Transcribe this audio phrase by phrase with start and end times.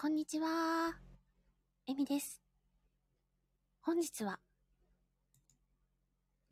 [0.00, 0.94] こんにちは。
[1.88, 2.40] エミです。
[3.80, 4.38] 本日は、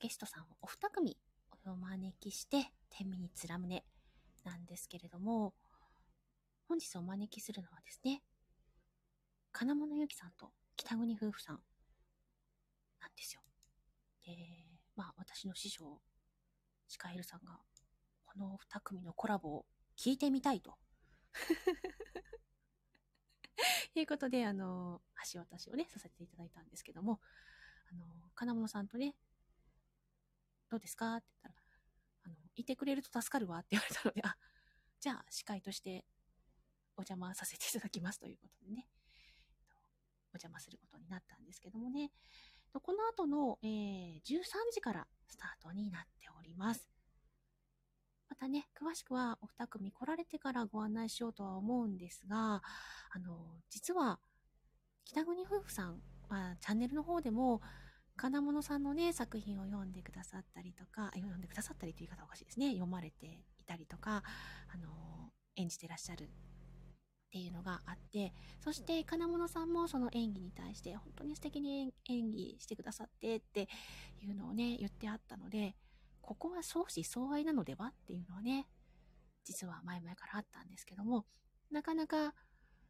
[0.00, 1.16] ゲストさんをお二組
[1.64, 3.84] お招きして、天秤につらむね
[4.42, 5.54] なんですけれども、
[6.66, 8.20] 本日お招きするのはですね、
[9.52, 11.60] 金物ゆきさんと北国夫婦さん
[13.00, 13.42] なんですよ。
[14.26, 14.32] で、
[14.96, 16.00] まあ私の師匠、
[16.88, 17.60] シカエルさんが、
[18.24, 19.66] この二組のコラボを
[19.96, 20.74] 聞いてみたいと。
[23.92, 25.02] と いうことで、あの、
[25.32, 27.20] 橋渡しをね、させていただいたんですけども、
[27.90, 29.14] あの、金物さんとね、
[30.68, 31.64] どうですかって言ったら、
[32.24, 34.36] あの、いてくれると助かるわって言われたので、あ、
[35.00, 36.04] じゃあ、司会として
[36.96, 38.88] お邪魔させていただきますということでね、
[40.32, 42.10] お邪魔することになったんですけどもね、
[42.72, 46.95] この後の、えー、13時からスタートになっております。
[48.38, 52.62] またね、詳しくはお二組来られてからご案内しようとは思うんですが、
[53.10, 53.38] あの、
[53.70, 54.18] 実は、
[55.06, 57.62] 北国夫婦さんはチャンネルの方でも、
[58.14, 62.72] 金物さんのね、作品を読んでくださったりとか、読んでくださったりという言い方おかしいですね。
[62.72, 63.26] 読まれて
[63.58, 64.22] いたりとか、
[64.68, 66.28] あの、演じてらっしゃるっ
[67.30, 73.68] ていうのがあって、そして金物さんもその演技に対して本当に素敵に演技してくださってって
[74.22, 75.74] いうのをね、言ってあったので、
[76.26, 77.86] ここは相思相愛なのでは？
[77.86, 78.66] っていうのはね、
[79.44, 81.24] 実は前々からあったんですけども、
[81.70, 82.34] なかなか、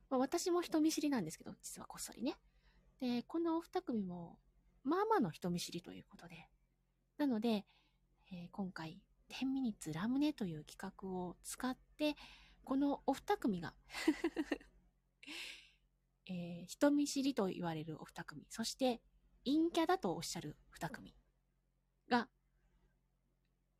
[0.08, 2.36] まあ、私も人見知りなんですけど、実はこっそりね。
[2.98, 4.38] で、このお二組も、
[4.84, 6.48] まあまあの人見知りということで。
[7.18, 7.66] なので、
[8.32, 12.16] えー今回、10ミニッツラムネという企画を使って、
[12.64, 13.74] このお二組が、
[16.26, 19.02] えー人見知りと言われるお二組、そして
[19.44, 21.14] 陰キャだとおっしゃる二組
[22.08, 22.30] が、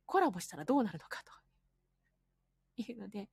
[0.07, 1.21] コラボしたらどうなるのか
[2.75, 3.29] というので、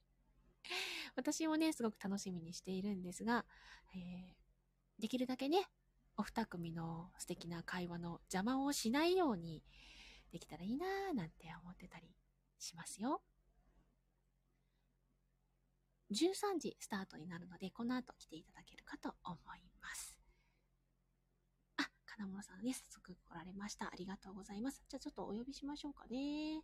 [1.16, 3.46] 私もね、すごく楽しみにしているんですが、
[3.94, 4.44] えー
[4.98, 5.66] できるだけね、
[6.16, 9.62] お二組の素敵な会話の邪魔をしないように
[10.32, 12.08] できたらいいなぁなんて思ってたり
[12.58, 13.20] しますよ。
[16.12, 19.73] 13時スタートになるので、この後来ていただけるかと思います。
[22.16, 23.86] 金物さんね、早速来られました。
[23.86, 24.82] ありがとうございます。
[24.88, 26.62] じゃあちょっとお呼びしましょうかね。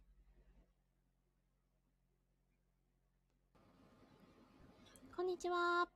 [5.16, 5.86] こんにちは。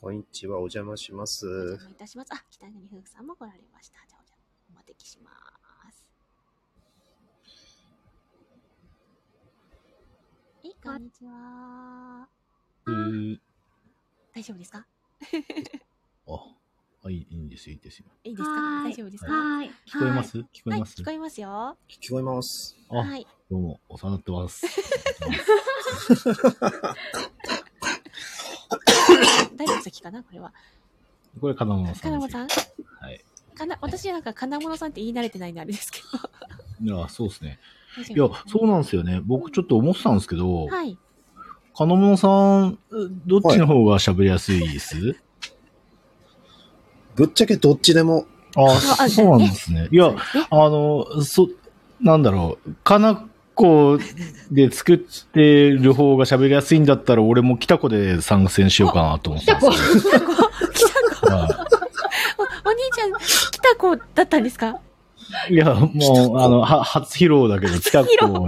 [0.00, 1.46] こんにちは、お邪魔しまおす。
[1.46, 2.28] 邪魔いたします。
[2.32, 3.98] あ、北国夫婦さんも来られました。
[4.08, 4.36] じゃあ、お邪
[4.74, 5.30] 魔、お招きしま
[5.92, 6.08] す。
[10.64, 12.28] え、こんにちは。
[12.88, 13.38] えー、
[14.34, 14.86] 大丈夫ですか？
[16.28, 16.56] あ、
[17.06, 18.06] あいいいいんですよ、いいですよ。
[18.24, 18.56] いいですか？
[18.84, 19.32] 大丈夫ですか？
[19.32, 19.70] はーい。
[19.86, 20.38] 聞こえます？
[20.38, 21.76] 聞こえはい、ます聞こえますよ。
[21.88, 22.76] 聞こえます。
[22.90, 23.26] あ、はい。
[23.48, 24.66] どうも、お世話になってます。
[29.56, 30.10] 誰の席か？
[30.10, 30.52] なこれは。
[31.40, 32.48] これ、金物さんで物さん？
[32.48, 33.24] はい。
[33.54, 36.92] かな、私なんか金物さんって言い慣れてないんであれですけど。
[36.92, 37.60] いや、そうですね。
[37.96, 39.20] 大丈いや夫ですか、そうなんですよね。
[39.24, 40.98] 僕ちょっと思ってたんですけど、はい。
[41.76, 42.28] 金物さ
[42.64, 42.78] ん、
[43.26, 45.14] どっちの方が喋りやすいです、
[47.16, 48.64] ぶっちゃけどっちでも、あ
[49.00, 49.88] あそうなんですね。
[49.90, 50.14] いや、
[50.50, 51.48] あの、そ、
[52.00, 53.98] なんだろう、かなこ
[54.50, 60.82] で作ってる方が喋りやすいんだったら、俺も北子で参戦しようかなと思ってたんです来た子、来
[61.20, 61.32] た子。
[61.32, 61.66] は
[62.64, 63.12] お兄ちゃん、
[63.50, 64.78] 来た子だったんですか？
[65.50, 65.90] いいや、も
[66.34, 68.46] う、あの、は、初披露だけど、北子、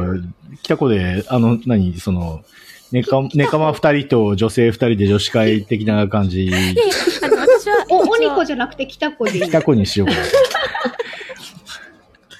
[0.63, 2.43] 北子で、あの、何、その、
[2.93, 6.83] ネカ、ネカマ二人と女性二人で女子会的な感じ、いやいや、
[7.91, 9.49] お、おにこじゃなくて北子でいい。
[9.49, 10.23] 北子にしようかな。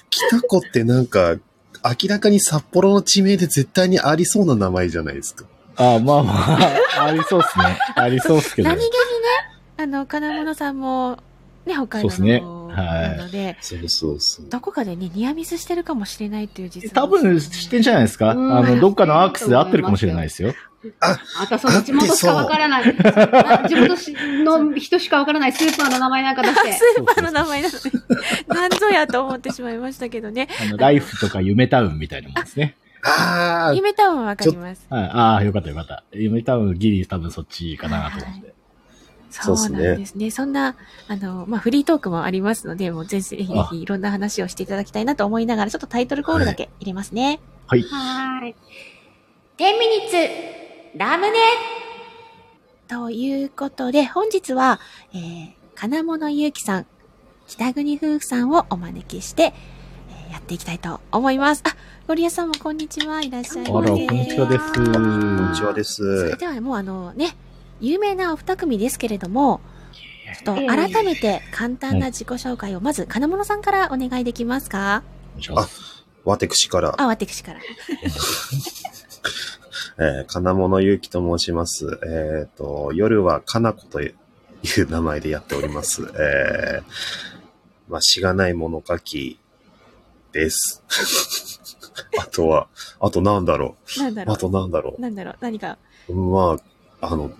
[0.09, 1.35] 北子ってなんか、
[1.83, 5.45] 明らかに札幌の地名で絶対にありそうな名前じゃないですか。
[5.77, 7.77] あまあまあ、ありそうっすね。
[7.95, 8.69] ありそうっすけど。
[8.69, 8.95] 何気にね、
[9.77, 11.19] あの、金物さんも、
[11.69, 14.49] ね、北海道そうですねのはいなので、そうそうそう。
[14.49, 16.93] どこかでね、ニアミスしてるかもしれないっていう実は。
[17.03, 18.31] 多分知ってんじゃないですか？
[18.31, 20.53] あうんの、どっかのアークスで合ってるかもしれないですよ。
[21.01, 22.95] あとその地元しかわからない。
[23.03, 24.13] あ 地元し
[24.45, 26.71] の人しかわからないスーパーの名前なんか出して。
[26.73, 27.91] スーパーの名前なので、
[28.47, 30.47] なんぞやと思ってしまいましたけどね。
[30.61, 32.75] あの、ライフとか夢タウンみたいなもんですね。
[33.03, 34.85] ああ、夢タウンはわかります。
[34.89, 35.03] はい。
[35.03, 36.03] ああ、よかったよかった。
[36.13, 38.48] 夢タウンギリ多分そっちかなと思って。
[39.29, 40.31] そうなんですね。
[40.31, 40.75] そんな、
[41.07, 47.39] あの、まあ、フリートークもありますので、もうぜひぜひいろんな話をしていただきたいなと思いながら、ちょっとタイトルコールだけ入れますね。
[47.67, 47.81] はい。
[47.83, 48.55] はーい。
[49.57, 51.37] 10ミニッツラムネ
[52.87, 54.79] ということで、本日は、
[55.13, 56.85] えー、金物ゆうきさん、
[57.47, 59.79] 北国夫婦さんをお招きして、えー
[60.31, 61.63] やっていきたいと思います。
[61.65, 61.75] あ、
[62.07, 63.21] ゴリアさんもこんにちは。
[63.21, 63.71] いらっしゃいませ。
[63.73, 64.73] あら、こんにちはです。
[64.73, 65.95] こんにちはです。
[65.95, 67.35] それではもうあのね、
[67.81, 69.61] 有名なお二組ですけれども、
[70.43, 75.03] ちょっと改めて簡単な自己紹介をまず金物さんからお願いできますか？
[75.55, 75.67] あ
[76.25, 77.59] 私から、あ、私から。
[80.01, 81.99] えー金物ゆうきと申します。
[82.05, 84.15] えっ、と、夜はかなこという
[84.89, 86.03] 名前でやっております。
[86.03, 86.83] えー、
[87.89, 89.39] まあ、しがない物書き
[90.31, 90.83] です。
[92.19, 92.67] あとは、
[92.99, 93.99] あとなんだろう。
[93.99, 95.01] なんだろあとなんだろう。
[95.01, 95.35] なんだろう。
[95.41, 95.77] 何か？
[96.07, 96.13] う。
[96.13, 96.57] ま
[97.01, 97.31] あ、あの、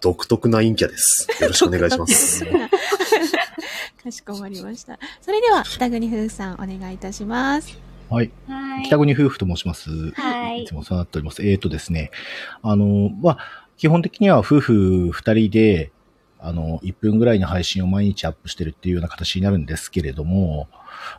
[0.00, 1.28] 独特な陰キャです。
[1.40, 2.44] よろしくお願いします。
[4.02, 4.98] かしこまりました。
[5.20, 7.78] それでは、北国夫婦さん、お願いいたします。
[8.08, 8.30] はい。
[8.46, 8.84] はい。
[8.86, 9.90] 北国夫婦と申します。
[10.12, 11.42] はいいつもお世話になっております。
[11.42, 12.10] えーとですね。
[12.62, 15.92] あの、まあ、基本的には夫婦二人で、
[16.40, 20.68] あの、1分ぐらいの配信を毎日アップしてるっていうような形になるんですけれども、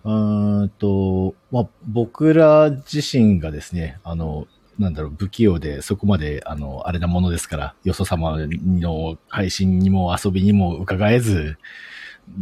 [0.03, 4.47] うーんと、まあ、僕ら自身がですね、あの、
[4.79, 11.57] なんだろう、不器用で、そこまで、あの、あれなものですから、よそ様の配信にも遊びにも伺えず、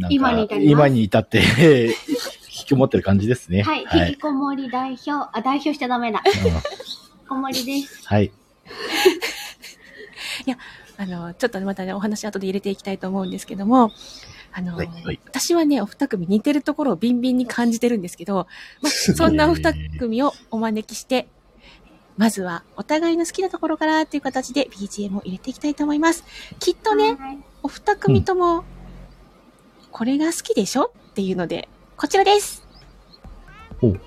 [0.08, 1.94] 今に今に至って、引
[2.46, 3.62] きこもってる感じですね。
[3.62, 3.84] はい。
[3.84, 4.20] はい引き。
[4.20, 5.10] こもり代表。
[5.32, 6.22] あ、代表しちゃダメだ。
[6.24, 6.62] うん引き
[7.28, 8.02] こもりです。
[8.08, 8.32] はい。
[11.00, 13.92] あの、ちょっとまたね、お話後で入れていきたいと思うんですけども、
[14.52, 18.48] あの、はいはい私はね、お二組似てるところをビンビンに感じてるんですけど、
[18.82, 21.28] まあ、そんなお二組をお招きして、
[22.18, 26.24] まずはお互いの好きなところからっていう形で BGM を入れていきたいと思います。
[26.58, 28.64] きっとね、はいお二組とも、
[29.90, 32.66] これが好きでしょっていうので、こちらです。
[33.80, 34.00] ほう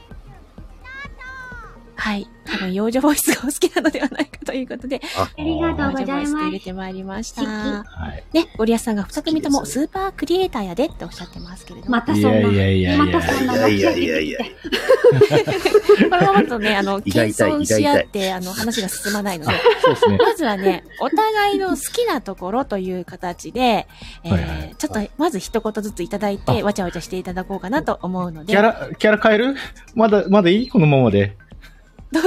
[2.01, 2.27] はい。
[2.45, 6.51] 多分、幼女ボイスがお好きなのではないかということで、あ、ありがとうござい幼女ボイスで入ます。
[6.53, 7.43] れてまいりました。
[7.43, 8.23] はい。
[8.33, 12.29] ね、ゴリアスさんが二組ともスーパークリエイターやでっておっしゃってますけれども、またそんな。
[12.29, 13.53] いやいやいやいやまたそんな。
[13.53, 19.53] いやいやいやいやこのままだとね、あの、 謙遜し合って、あの、話が進まないので、
[19.83, 20.17] そうですね。
[20.17, 23.87] まずはね、お互いの好きなところという形で、
[24.23, 29.55] えーはいはいちょっと、まず一言ずついただいて、あわちゃわちゃしていただこうかなと思うので、キャラ、キャラ変える？
[29.93, 30.69] まだ、まだいい？
[30.69, 31.37] このままで。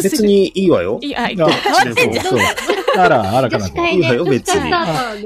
[0.03, 0.99] 別にいいわよ。
[1.03, 1.51] いい、あ、変あわ
[1.91, 2.27] ってんじゃん。
[2.27, 2.49] そうそう。
[2.97, 4.71] あら、あらかないいわよ別に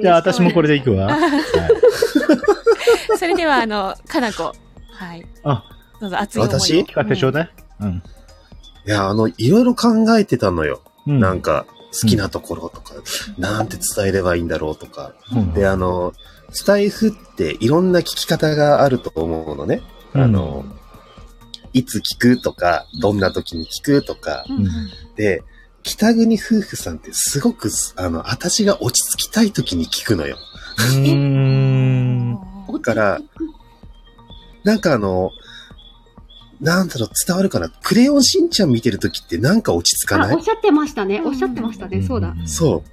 [0.02, 1.06] じゃあ私もこれでいくわ。
[1.06, 1.18] はい
[3.18, 4.54] それでは、あの、かなこ。
[4.92, 5.26] はい。
[5.42, 5.64] あ、
[6.00, 6.42] どうぞ、熱い。
[6.42, 7.50] 私聞かせてちょうだい。
[7.80, 8.02] うん。
[8.86, 10.80] いや、あの、いろいろ考えてたのよ。
[11.06, 11.20] うん。
[11.20, 12.94] なんか、好きなところとか、
[13.38, 15.12] なんて伝えればいいんだろうとか。
[15.32, 16.12] うん、で、あの、
[16.52, 19.82] スタイフっていろんな聞き方があると思うのね。
[20.14, 20.64] あの、
[21.72, 24.44] いつ聞くとか、どんな時に聞くとか。
[24.48, 24.70] うんうん
[25.16, 25.42] で、
[25.82, 30.36] 北国夫婦さんってすごく、あの、私が落ち着きたい時に聞くのよ。
[30.78, 32.38] うーん。
[32.72, 33.20] だから、
[34.64, 35.30] なんかあの、
[36.60, 37.68] なんだろう、伝わるかな？
[37.68, 40.36] クレヨンしんちゃん見てる時ってなんか落ち着かあ、ない？
[40.36, 41.22] おっしゃってましたね。
[41.24, 42.02] おっしゃってましたね。
[42.02, 42.34] そうだ。
[42.46, 42.84] そ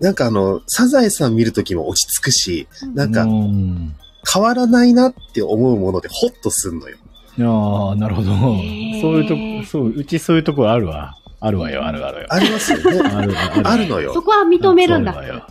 [0.00, 0.04] う。
[0.04, 3.94] なんかあの、サザエさん見るときも落ち着くし、なんうかん。
[4.32, 6.98] 変わらないなって思うものでホッとすんのよ。
[7.40, 8.30] ああ、なるほど。
[8.30, 11.14] そうーいうとこ、そう、うちそういうとこあるわ。
[11.40, 12.26] あるわよ、あるあるよ。
[12.30, 13.00] ありますよね。
[13.08, 14.12] あるあるあるのよ。
[14.14, 15.16] そこは認めるんだ。
[15.16, 15.44] あるだ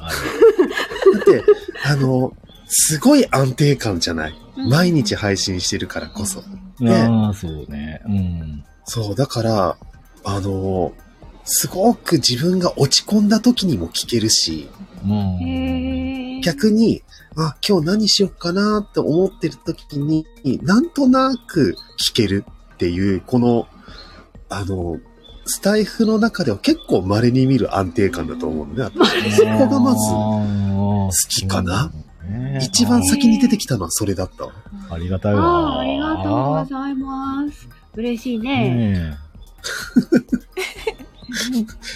[1.19, 1.43] って、
[1.85, 2.33] あの、
[2.67, 4.31] すごい安定感じゃない？
[4.31, 4.35] う
[4.67, 6.43] ん毎日配信してるからこそ。
[6.79, 8.01] ねああ、そうね。
[8.05, 8.63] うん。
[8.85, 9.77] そう、だから、
[10.23, 10.91] あの、
[11.45, 14.69] すごく自分が落ち込んだ時にも聞けるし、
[15.03, 15.09] うん。
[16.41, 17.03] 逆に、
[17.37, 20.25] あ、今日何しよっかなって思ってる時に、
[20.63, 22.43] なんとなく聞ける
[22.73, 23.67] っていう、この、
[24.49, 24.99] あの、
[25.45, 28.83] スタイフの中では結構稀に見る安定感だと思うのね。
[28.83, 31.91] 私そこがまず、好きかな？
[32.61, 34.53] 一番先に出てきたのはそれだったわ。
[34.89, 35.43] ありがたいあわ。
[35.77, 37.67] あ、ありがとうございます。
[37.95, 38.75] 嬉しいね。
[38.75, 39.17] ね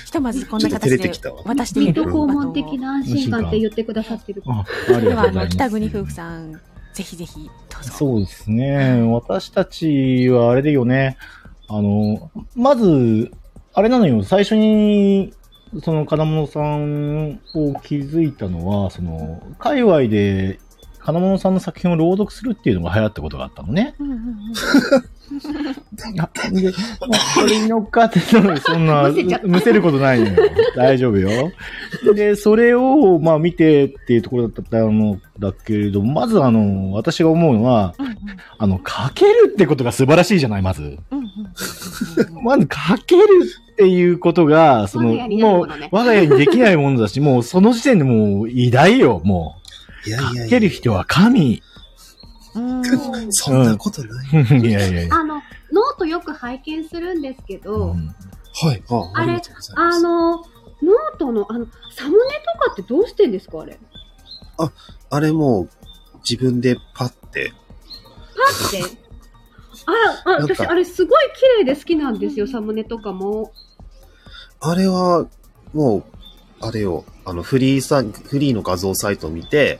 [0.06, 1.12] ひとまずこんな形で
[1.46, 1.94] 渡してみる。
[1.94, 4.50] 水戸黄門的な安心感って言ってくださってるえ。。
[4.52, 5.58] あ、ありでは、あの、がとうございます。
[5.58, 6.54] 北国夫婦さん、
[6.94, 7.92] ぜひぜひ、どうぞ。
[7.92, 9.02] そうですね。
[9.12, 11.18] 私たちはあれだよね。
[11.68, 13.32] あの、まず、
[13.74, 14.24] あれなのよ。
[14.24, 15.34] 最初に、
[15.84, 20.60] その金物さんを気づいたのは、その、界隈で
[21.05, 23.93] 金物さんの作品を朗読するっていうのが流行ったことがあったのね。
[24.00, 24.53] うんうんうん
[26.19, 26.71] あ で、
[27.07, 29.12] まあ、それに乗っかってたのに、そんな、
[29.43, 30.35] むせることないのよ。
[30.75, 31.51] 大丈夫よ。
[32.13, 38.15] で、それを、まあ見てっていうところだったのだけれども、まずあの、私が思うのは、うんうん
[38.57, 40.81] あの、書けるってことが素晴らしいじゃない、まず。
[40.83, 41.25] うんうんうん
[42.43, 43.24] まず書ける
[43.74, 49.64] っていうことが、その、もうものね、我が家にできないものだし、もうその時点でもう偉大よ、もう。
[50.05, 50.59] いやいやいや。
[50.59, 51.62] る人は神。
[52.55, 52.83] うん
[53.31, 54.59] そんなことない。
[54.62, 55.15] いやいやいや。
[55.15, 58.15] あの、ノートよく拝見するんですけど、うん
[58.57, 58.81] はい。
[58.89, 59.41] ああれ
[59.75, 63.77] あの、ノートの、あの、サムネとかってどうしてんですかあれ？
[65.09, 65.69] あれもう
[66.29, 68.81] 自分でパッて、パって？
[70.25, 73.51] あ、あ、私、あれすごい綺麗で好きなんですよ、サムネとかも。
[74.62, 75.27] あれは
[75.74, 76.03] もう、
[76.62, 79.79] あれよ、あのフリーさ、フリーの画像サイトを見て、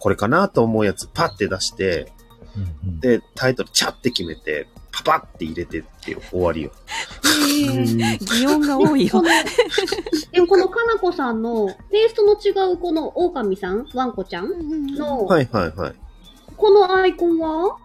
[0.00, 2.12] これかなと思うやつパッて出して、
[2.56, 6.72] うんうんで、タイトルチャって決めて、パパって入れてって終わりよ。
[8.36, 9.22] 擬音が多いよ
[10.32, 15.94] でもこのかなこさんの、テイストの違うこの狼さん、ワンコちゃんの、はいはいはい。
[16.56, 17.76] このアイコンは？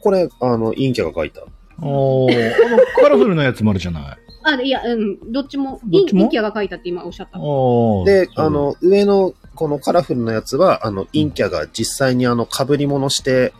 [0.00, 1.42] これ、あの、陰キャが書いた。
[1.82, 4.18] おー、あの、カラフルなやつもあるじゃない。
[4.44, 6.22] あ、いや、うん、どっちも、どっちも？
[6.22, 7.38] インキャが書いたって今おっしゃった。
[8.04, 13.54] で、あの、上のこのカラフルなやつは、あの、陰キャが実際にあの、被り物して、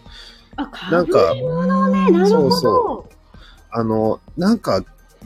[0.56, 2.50] あ、かなんかぶり物ね、なるほそうど。
[2.50, 3.08] そ
[3.70, 4.84] あの、なんか、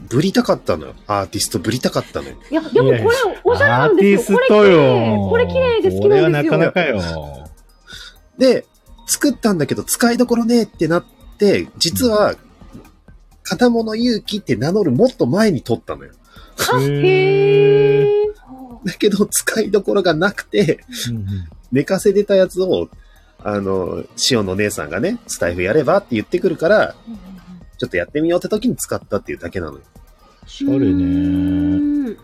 [0.08, 0.94] ぶりたかったのよ。
[1.08, 2.36] アーティストぶりたかったのよ。
[2.50, 3.08] いや、でもこれ、
[3.42, 4.38] おしゃれなんアーティですよ。
[4.38, 5.28] ストよ。
[5.28, 5.82] これ綺麗。
[5.82, 6.58] これ綺麗で好きこれはなんですよ。
[6.58, 7.48] なかなかよ。
[8.38, 8.64] で、
[9.06, 11.04] 作ったんだけど、使いどころねえってなっ
[11.36, 12.36] て、実は、
[13.48, 16.12] 片物勇気って名乗るもっと前に撮ったのよ。
[16.72, 18.16] あ、へー。
[18.84, 21.24] だけど、使いどころがなくて、うんうん
[21.70, 22.88] 寝かせてたやつを、
[23.44, 26.94] あの、塩の姉さんがね、スタイフやればって言ってくるから、
[27.76, 29.80] ちょっとやってみようって時に使ったっていうだけなのよ。
[30.44, 31.04] おしゃれね。
[32.10, 32.16] ね。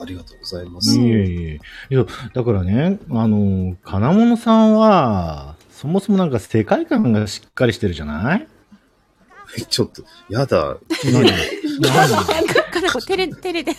[0.00, 0.98] ありがとうございます。
[0.98, 1.60] いえいえ。
[1.90, 8.48] いや、だからね、あの、金物さんは、そもそもなんか世界観がしっかりしてるじゃない？
[9.68, 10.76] ちょっと、やだ。
[11.12, 11.28] 何？
[12.70, 13.74] かなこ照れ、照れで。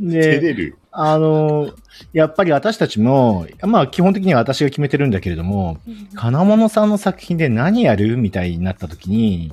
[0.00, 0.74] で。
[0.90, 1.70] あの、
[2.12, 5.78] やっぱり私たちも、まあ基本的には私が決めてるんだけれども、
[6.14, 9.52] 金物さんの作品で何やるみたいになった時に、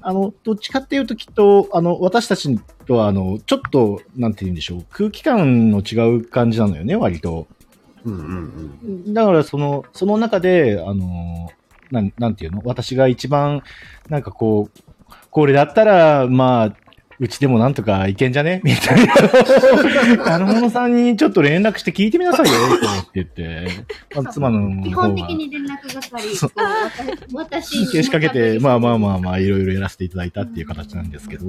[0.00, 7.46] あの、どっちかっていうときっと、あの、私たちとは、あの、ちょっと、なんて言うんでしょう、空気感の違う感じなのよね、割と。
[8.04, 9.14] うんうんうん。
[9.14, 11.50] だから、その、その中で、あの、
[11.92, 12.62] なん、なんていうの？
[12.64, 13.62] 私が一番、
[14.08, 14.80] なんかこう、
[15.30, 16.76] これだったら、まあ、
[17.18, 18.60] うちでもなんとかいけんじゃね？
[18.64, 19.14] みたいな。
[20.34, 22.52] あの者さんにちょっと連絡して聞いてみなさいよ、
[23.00, 23.68] って言って。
[24.16, 24.92] まあ、妻の基。
[24.92, 26.50] 本的に連絡係、そう
[27.34, 31.44] 私、私消しかけて、まあまあまあまあ、いろいろやらせていただいたっていう形なんですけど。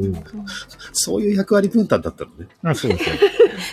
[0.92, 2.48] そういう役割分担だったのね。
[2.64, 2.92] あそう。
[2.92, 3.00] そう。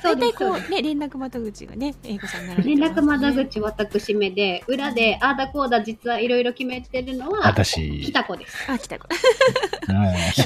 [0.02, 8.00] 大体こ、そううですね、連絡窓口がね、英語さんなら連絡窓口私めで、裏で、あーだこーだ実はいろいろ決めてるのは、私。
[8.00, 8.56] きたこです。
[8.70, 8.96] あ、来た。
[8.96, 9.08] はい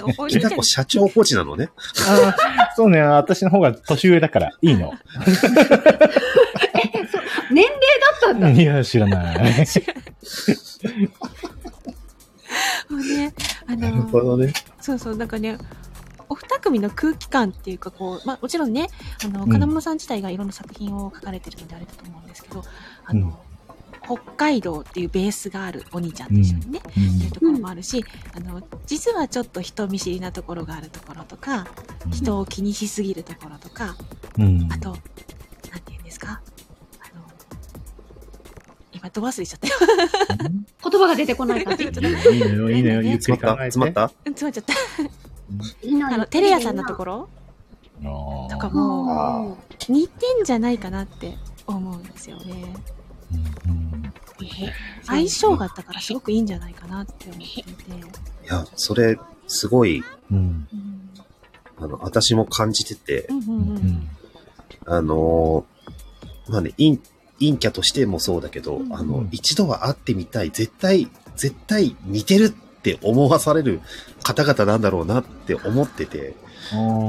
[0.18, 1.70] おじいちゃん北子社長ポチなのね。
[2.08, 2.34] あ
[2.76, 4.92] そうね、私の方が年上だから、いいの。
[7.50, 8.50] 年齢だったんだ。
[8.50, 9.38] いや、知らない。
[12.88, 13.32] もうね、
[13.66, 14.52] あなるほの、どね。
[14.80, 15.56] そうそう、なんかね、
[16.28, 18.88] お二組の空気感っていうか、こう、まあ、もちろんね、
[19.24, 19.50] あの、うん。
[19.50, 22.62] 金物さん自体がいろんな作品を書かれてるのであれだと思うんですけど、
[23.04, 23.38] あの、
[24.02, 28.04] 北海道っていうベースがあるお兄ちゃんと一緒にね、っていうところもあるし、
[28.34, 31.66] あの、実はちょっと人見知りなところがあるところとか、
[32.12, 33.96] 人を気にしすぎるところとか、
[34.38, 34.68] うん。
[34.70, 35.02] あと、なんて
[35.88, 36.42] 言うんですか？
[37.00, 37.24] あの、
[38.92, 39.74] 今、ど忘れしちゃったよ。
[40.82, 41.84] 言葉が出てこない感じ。
[41.84, 42.00] いいの
[42.48, 43.62] よ、いいのよ、詰まった？
[43.62, 44.02] 詰まった？
[44.26, 44.74] うん、詰まっちゃった。
[46.10, 47.28] あの、テレ屋さんのところ？
[48.50, 49.58] とかうも、ん
[49.88, 51.36] 似てんじゃないかなって
[51.66, 52.74] 思うんですよね。
[53.66, 54.12] うんうん。
[55.04, 57.60] 相性があったからすごくいいんじゃないかなって思っていて。
[57.60, 57.64] い
[58.48, 60.38] や、それ、すごい、うん。
[60.72, 61.00] うん
[61.76, 63.76] あの、私も感じてて、うんううんうん。
[63.76, 64.08] ん
[64.86, 66.98] あのーまあね、陰、
[67.40, 68.94] 陰キャとしてもそうだけど、うん。
[68.94, 73.80] あの、一度は会ってみたい、絶対、絶対似てるって思わされる
[74.22, 76.34] 方々なんだろうなって思ってて、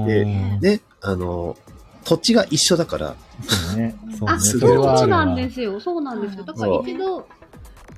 [0.07, 0.23] で
[0.61, 1.57] ね、あの、
[2.05, 3.95] 土地が一緒だから、そうね。
[4.17, 4.39] そうあ、ね。
[4.39, 5.79] すそうなんですよ。
[5.81, 6.45] そうなんですよ。
[6.45, 7.27] だから一度、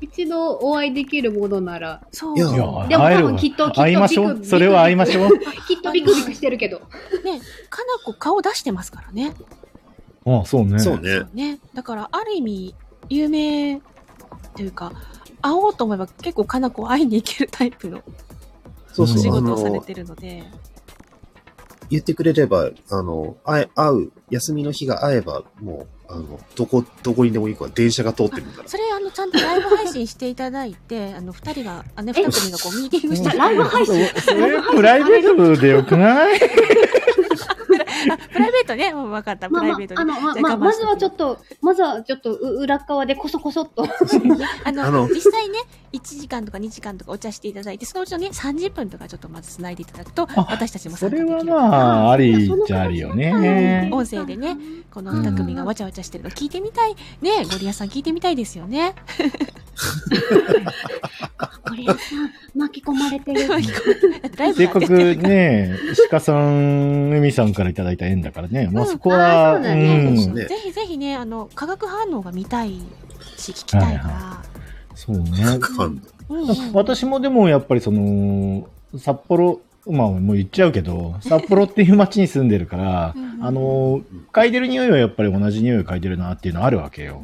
[0.01, 2.37] 一度お会いできるものなら、そう。
[2.37, 4.43] いやでも多分きっときっと会いましょう。
[4.43, 5.39] それは会いましょう。
[5.67, 6.79] きっとビクビクしてるけど。
[6.79, 6.85] ね、
[7.69, 9.33] かなこ顔出してますからね。
[10.25, 10.79] あそうね。
[10.79, 11.21] そうね。
[11.35, 11.59] ね。
[11.75, 12.75] だから、ある意味、
[13.09, 13.81] 有名
[14.55, 14.91] というか、
[15.47, 18.01] 会おうと思えば結構かなこ会いに行けるタイプの
[18.93, 20.43] そうそう、お仕あの、事をされてるので。
[21.89, 27.69] 言ってくれれば、あの、会え、会う、休みの日が会えば、もう、あの、どこ、どこにでも行くわ。
[27.73, 28.67] 電車が通ってるんだから。
[28.69, 36.39] それ、あの、ちゃんとライブ配信していただいて、あの、二人が、あの、二組がこう、 ミーティングしてライブ配信それプライベートでよくない？
[38.13, 38.93] あ、プライベートね。
[38.93, 39.47] もう分かった。
[39.47, 40.13] プまあまあライベート、あね。
[40.13, 43.85] の、まあ我慢しとくまずはちょっと、まずはちょっとう裏っ側でこそこそっと。
[44.63, 45.59] あの、あの実際ね、
[45.93, 51.53] 1時間とか2時間とかお茶していただいて、そのうちのね、30分とかちょっとまず繋いでいただくと、あ私たちもそれは参加できる。
[51.53, 53.89] まあ、ありっちゃありよね。
[53.91, 54.57] 音声でね、
[54.91, 56.95] この2組がわちゃわちゃしてるの聞いてみたい。
[57.21, 58.95] ね、ゴリアスさん聞いてみたいですよね。
[61.67, 61.97] これさん、
[62.55, 63.41] 巻き込まれてる。
[64.55, 65.75] せっかくね、
[66.09, 68.69] 鹿さん、海さんからいただいた縁だからね。
[68.71, 72.79] まあうんそこは、うだねうんねぜひぜひね、あの、化学反応が見たい
[73.37, 74.43] し、聞きたいから。
[74.95, 75.21] そうね。
[75.29, 78.67] ファンうんうん私もでもやっぱりその、
[78.97, 84.01] 札幌、まあもう言っちゃうけど、札幌っていう街に住んでるから うんうん、あの、
[84.33, 87.23] 嗅いでる匂いはやっぱり同じ匂いを嗅いでるなっていうのはあるわけよ。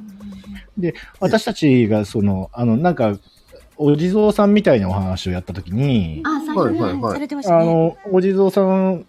[1.20, 3.18] 私たちがその、あの、なんか、
[3.78, 6.82] お地蔵さんみたいなお話をやったときに、あ、最初ね。
[6.82, 7.62] はいはいはいされてましたね。
[7.62, 9.06] あの、お地蔵さん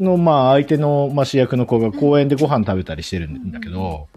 [0.00, 4.08] の、まあ、相手の、まあ、主役の子が公園でご飯食べたりしてるんだけど、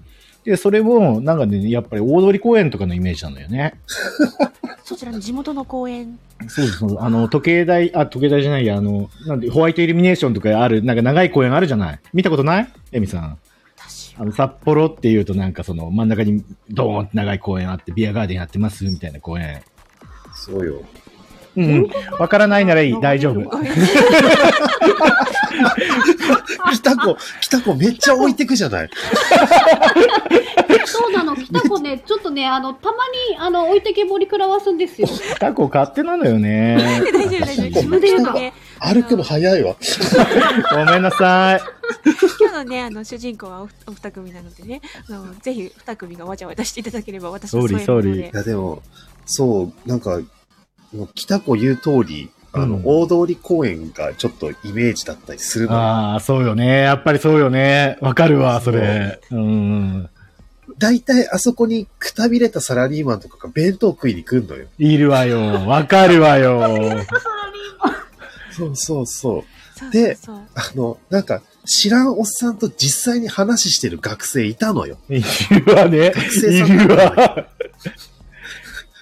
[0.44, 3.76] で、それも、なんかね、やっぱり大通公園とかのイメージなのよね。
[4.84, 6.18] そちらの地元の公園。
[6.48, 6.78] そうです。
[6.80, 12.00] そうあの、時計台、あ、時計台じゃないや、あの、なんで、ホワイトイルミネーションとかある、なんか長い公園あるじゃない？
[12.14, 12.68] 見たことない？
[12.94, 13.38] エミさん。
[13.78, 18.86] 私あの、札幌っていうとなんかその、真ん中にドーンって長い公園あって、ビアガーデンやってます？
[18.86, 19.62] みたいな公園。
[20.34, 20.82] そうよ。
[21.60, 21.90] うんうん。
[22.20, 23.00] わからないならいい。
[23.02, 23.42] 大丈夫。
[23.42, 23.72] ごめん
[26.74, 28.90] 北子、北子めっちゃ置いてくじゃない？
[30.86, 32.94] そうなの、北子ね、ちょっとね、あの、たま
[33.32, 35.08] に、あの、置いてけぼり食らわすんですよ。
[35.40, 36.78] タコ勝手なのよね。
[36.80, 37.12] 大丈夫、
[37.46, 37.66] 大丈夫。
[37.70, 39.76] 自分で言うのね歩くの早いわ。
[40.86, 41.62] ごめんなさい。
[42.40, 48.32] 今日のね、あの、主人公はおお二組なのでね、あの、ぜひ二組がわちゃわちゃしていただければ、私も添えるの総理でい。
[48.34, 48.82] やでも、
[49.26, 50.20] そう、なんか、
[50.94, 55.72] もう北子言う通り、あの、うん大通公園がちょっとイメージだったりする。
[55.72, 56.82] ああ、そうよね。
[56.82, 57.98] やっぱりそうよね。
[58.02, 59.20] わかるわ、それ。
[59.32, 60.10] うん。
[60.78, 64.68] 大体あそこにくたびれたサラリーマンとかが弁当食いに来んのよ。
[64.78, 65.68] いるわよ。
[65.68, 67.06] わかるわよ。
[68.52, 69.44] そうそうそう。
[69.78, 74.98] そうでそうそうあの、なんか、知らんおっさんと実際に話してる学生いたのよ。
[75.10, 76.12] いるわね。
[76.12, 77.48] 学生いさんるわ。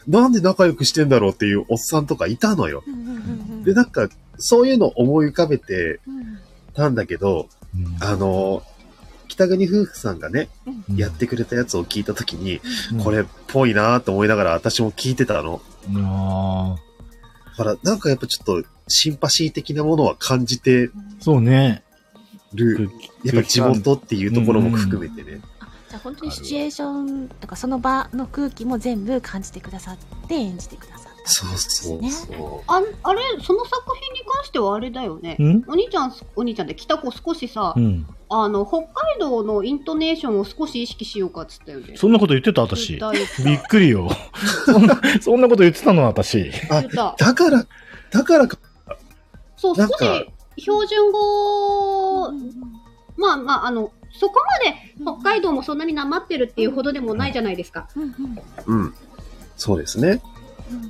[0.07, 2.83] なんで仲良くしてんだろうっていうおっさんとかいたのよ。
[2.87, 6.37] うんうんうんうんで、なんか、そういうの思い浮かべてうん
[6.73, 7.49] たんだけど、
[7.99, 8.63] あの、
[9.27, 10.47] 北国夫婦さんがね、
[10.95, 12.61] やってくれたやつを聞いたときに、
[12.93, 15.61] うんこれっぽいなと思いながら私も聞いてたの。
[15.95, 20.89] ああ、ほら、なんかやっぱちょっと、シンパシー的なものは感じて
[21.19, 21.83] そうね。
[22.53, 22.89] る。
[23.23, 25.41] やっぱ地元っていうところも含めてね。
[25.87, 35.35] あじゃあ本当にシチュエーションとかその場の空気も全部感じてくださって演じてくださったそうそうねそああれ、その作品に関してはあれだよね。
[35.39, 35.63] ん？
[35.67, 38.07] お兄ちゃん、お兄ちゃんで北子少しさ、うん。
[38.29, 41.95] あの、北海道のイントネーションを少し意識しようかっつったよね。
[41.97, 42.97] そんなこと言ってた私。
[42.97, 44.09] 言った言ったびっくりよ。
[44.65, 46.39] そんな、そんなこと言ってたの私。
[46.39, 46.51] う。
[46.69, 47.15] あ言っ、た。
[47.17, 47.65] だから、
[48.11, 48.57] だからか、
[49.57, 49.89] そう、少し
[50.57, 52.31] 標準語、
[53.17, 57.87] まあまあ、あの、そこまで北海道もそんなになまってるっていうほどでもないじゃないですか。
[57.95, 58.93] うんうんうん。
[59.55, 60.21] そうですね。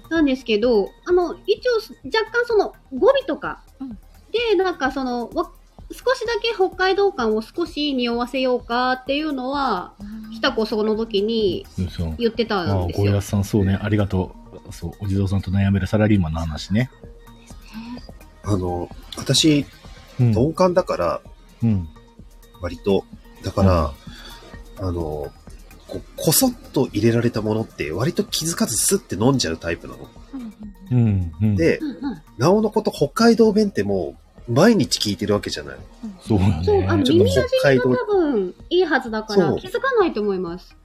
[0.09, 1.73] なんですけど、あの、一応、
[2.05, 3.89] 若干その語尾とかうん、
[4.31, 5.51] で、なんかその、わ
[5.89, 11.65] 少しだけ北海道感を少し匂わせようかっていうのは、うん北子その時に。
[12.19, 13.25] 言ってたああ、んですよ小安。
[13.25, 13.79] さん、そうね。
[13.81, 14.35] ありがと
[14.69, 14.73] う。
[14.73, 16.91] そう、お地蔵さんと悩めるサラリーマンの話ね。
[18.43, 18.87] あの、
[19.17, 19.65] 私、
[20.19, 20.31] うん。
[20.31, 21.21] 鈍感だから、
[21.63, 21.89] うん。
[22.61, 23.03] 割と。
[23.43, 23.93] だから、
[24.79, 25.31] あの、
[25.87, 30.09] ここそっと入れられたものって割と気づかずスッて飲んじゃうタイプなの。
[30.33, 30.53] うん
[30.91, 31.49] うんうん。
[31.49, 34.15] うん、で、うんうんなおのこと北海道弁っても
[34.47, 35.77] う毎日聞いてるわけじゃない。
[36.21, 36.61] そうよね。
[36.63, 40.75] そう、あの、耳なじみが北海道多分いいはずだからそう気づかないと思います。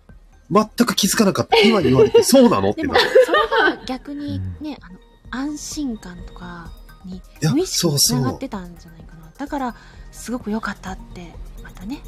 [0.50, 1.58] 全く気づかなかった。
[1.58, 2.70] 今言われて、そうなの？
[2.70, 3.00] ってでもな。
[3.00, 4.98] それが逆にね、あの
[5.30, 6.70] 安心感とか
[7.04, 9.74] にや無意識につそうそうながってたんじゃないかなだから
[10.10, 11.32] すごく良かったって
[11.74, 12.00] またね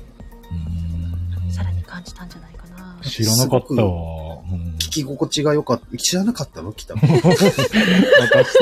[1.47, 4.39] うんさらに感じたんじゃないかな知らなかったわ。
[4.51, 5.97] うん聞き心地が良かった。
[5.97, 6.73] 知らなかったの？
[6.73, 7.03] 北 私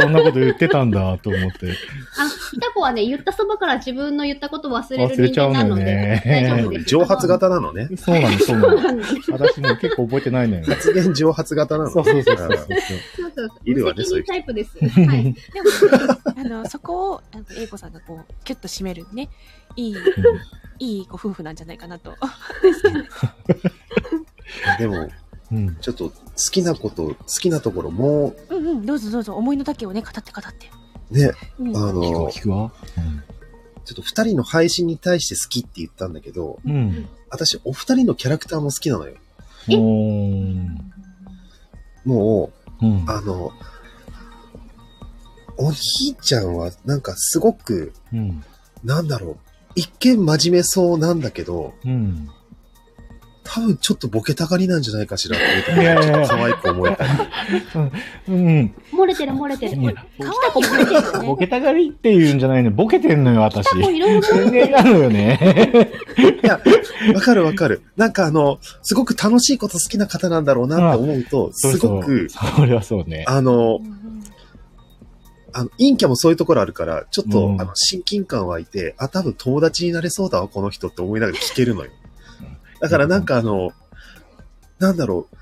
[0.01, 1.73] そんなこと言ってたんだと思って。
[1.73, 6.85] あ、北子はね、言ったそばから自分の言ったことを忘れる忘れちゃうのよ人間なので、ね大丈夫です。
[6.87, 7.89] 蒸発型なのね。
[7.97, 9.03] そうなの、そうなの。
[9.33, 10.65] 私も結構覚えてないのよ。
[10.65, 11.91] 発言蒸発型なの。
[11.91, 12.39] そうそうそう
[13.65, 14.79] いるわねそういうタイプです。
[14.81, 15.25] はい。
[15.25, 15.37] でも、
[16.37, 17.23] あのそこを
[17.59, 19.29] 英子さんがこうキュッと締めるね
[19.77, 19.97] いい
[20.79, 22.17] いいご夫婦なんじゃないかなと
[24.79, 25.09] でも、
[25.53, 25.77] うん。
[25.77, 26.15] ちょっと好
[26.51, 30.71] きなこと、好きなところもうんうんどうぞどうぞ思いの丈をね語って語って、
[31.11, 32.73] う、ね、うんあ聞く聞くわ。
[33.85, 37.09] ちょっと二人の配信に対して好きって言ったんだけど、うん。
[37.31, 39.17] 私、お二人のキャラクターも好きなのよ。
[42.05, 43.05] もうんう、。
[43.09, 43.53] あの、
[45.57, 45.77] お兄
[46.21, 48.45] ちゃんはなんかすごく、うん。
[48.85, 49.37] なんだろう、
[49.75, 52.29] 一見真面目そうなんだけど、うん。
[53.45, 57.11] 多分ちょっとボケたがりなんじゃないかしらっていやいやいや可愛く思えたり。
[58.29, 58.75] うん。
[58.93, 59.77] 漏れてる漏れてる。
[59.77, 62.71] 可愛いよねでもねボケたがりっていうんじゃないの。
[62.71, 63.77] ボケてんのよ、私。
[63.77, 65.91] いろいろなのよね。
[66.43, 66.61] いや、
[67.15, 67.83] わかるわかる。
[67.97, 73.25] なんかあの、すごく楽しいこと好きな方なんだろうなって思うと、すごく、それはそうね。
[73.27, 74.02] あのう、ん
[75.53, 81.91] あの、陰キャもそういうところあるから、ちょっと、うんあの、親近感湧いて、あ、多分友達になれそうだわ、この人って思いながら聞けるのよ。
[82.81, 83.73] だからなんかあの、
[84.79, 85.37] なんだろう、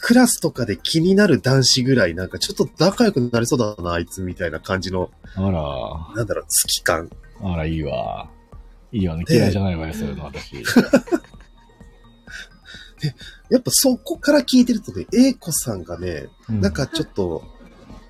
[0.00, 7.10] クラスとかで気になる男子ぐらい、なんかちょっと仲良くなれそうだな、あいつみたいな感じの、あら、なんだろう、好き感。
[7.42, 8.28] あら、いいわ。
[8.92, 9.24] いいわね。
[9.28, 10.54] 嫌いじゃないわよ、そういうの、私。
[13.50, 17.44] やっぱそこから聞いてるとね、英子さんがね、うんなんかちょっと、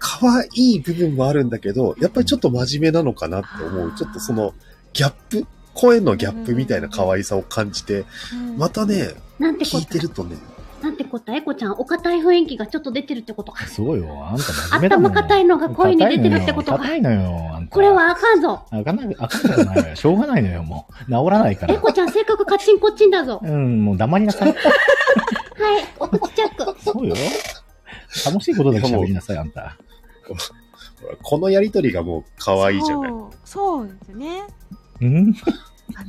[0.06, 3.94] 可愛い部分もあるんだけど、やっぱりちょっと真面目なのかなって思う。
[3.96, 4.52] ちょっとその、
[4.92, 10.36] ギャップ、声のギャップみたいな可愛さを感じて、うんまたね、なんてこ聞いてるとね、
[10.80, 13.52] と、なんてこと、エコちゃん、お堅い雰囲気がちょっと出てるってこと？
[13.52, 13.66] か。
[13.66, 15.12] そうよ、あんた真面目だもん。
[15.12, 16.72] 頭硬いのが声に出てるってこと？
[16.72, 17.74] か硬いのよ、あんた。
[17.74, 18.66] これはあかんぞ。
[18.70, 19.96] あかんない、あかんじゃないのよ。
[19.96, 21.04] しょうがないのよ、もう。
[21.06, 21.74] 治らないから。
[21.74, 23.40] エコちゃん、性格カッチンコッチンだぞ。
[23.42, 24.48] うん、もう黙りなさい。
[24.52, 24.58] はい、
[25.98, 26.80] お口チャック。
[26.82, 27.16] そうよ。
[28.26, 29.76] 楽しいことだけ喋りなさい、あんた。
[31.22, 33.10] このやりとりがもう可愛いじゃない。
[33.10, 34.42] そうそうですね。
[35.00, 35.34] うん？
[35.96, 36.02] あ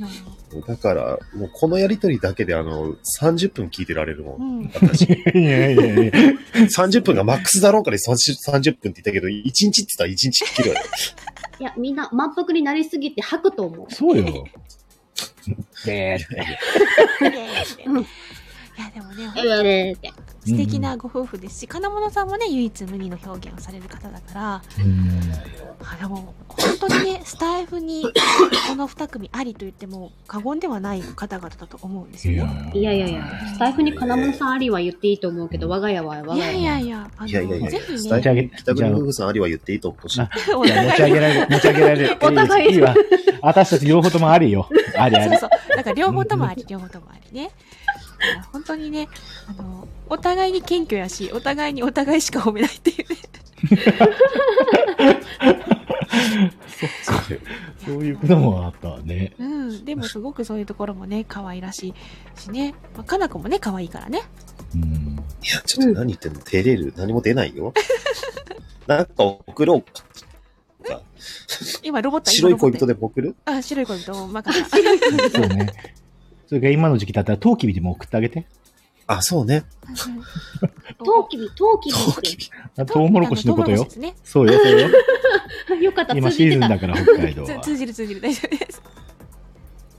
[0.56, 4.38] の、だから、もうこのやりとりだけであの、30分聞いてられるも。
[4.39, 4.71] うんん。
[4.73, 5.01] 私。
[5.36, 6.12] いやいやいや
[6.54, 10.84] 30分がマックスだろうから 30, 30分って言ったけど、1日って言ったら1日切るわよ。
[11.60, 13.93] いや、みんな満腹になりすぎて吐くと思う。
[13.93, 14.45] そうよ。
[15.86, 16.17] で
[18.78, 20.12] いや、でもね、えーえーって
[20.45, 25.10] 素敵なご夫婦ですし、金物さんもね、唯一無二の表現をされる方だから、うん
[25.84, 28.03] あでも、本当にね、スタイフに
[28.69, 32.71] この二組ありと言っても過言ではない方々だと思うんですいよね。
[32.73, 36.73] いやいやいや、スタイフに金物さんありは言っていいと思うけど、我が家は我いやいが家は。
[36.73, 40.19] やいや、あの、いやいやいやぜひスタイね、ね北国夫婦さんありは言っていいと思うし。
[40.21, 40.27] 持
[40.95, 42.17] ち上げられる、持ち上げられる。
[42.21, 42.95] お互いいいわ。
[43.41, 44.69] 私たち両方ともありよ。
[44.97, 45.29] ありあり。
[45.31, 45.49] そうそう。
[45.75, 47.51] だから両方ともあり、両方ともありね。
[48.33, 49.07] いや本当にね、
[49.47, 53.17] あの、お互いに謙虚やし、お互いにお互いしか褒めないっていうね。
[57.85, 59.33] そういうこともあったわね。
[59.39, 59.85] うん。
[59.85, 61.93] でもすごくそういうところもね、可愛らし
[62.38, 62.73] いしね。
[62.95, 64.21] まあ、かなこもね、可愛いからね。
[64.73, 64.81] うん。
[65.43, 66.93] いや、ちょっと何言ってんの照れる。
[66.97, 67.73] 何も出ないよ。
[68.88, 70.03] なんか送ろうか。
[71.81, 72.95] 今、ロボット白い恋人で。
[72.99, 73.35] 送る？
[73.45, 74.59] あ、白い恋人を、まか そ
[75.43, 75.73] うね。
[76.47, 78.45] それから今の時期だったら、トウキビでも送ってあげて。
[79.08, 79.65] あ、そうね。
[81.03, 82.49] トウキビ、トウキビトウキっビ。
[82.77, 84.15] あトウモロコシのことよね。
[84.23, 84.89] そうよ、そうよ。
[85.67, 85.75] て。
[85.84, 86.31] よかった、今。
[86.31, 87.60] シーズンだから、北海道つは。
[87.62, 88.81] 通じる通じる、大丈夫です。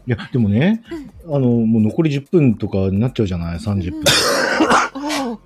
[0.09, 0.83] いや、でもね、
[1.27, 4.03] あの、もう残り10分とかになっちゃうじゃない ?30 分。
[5.29, 5.41] おお。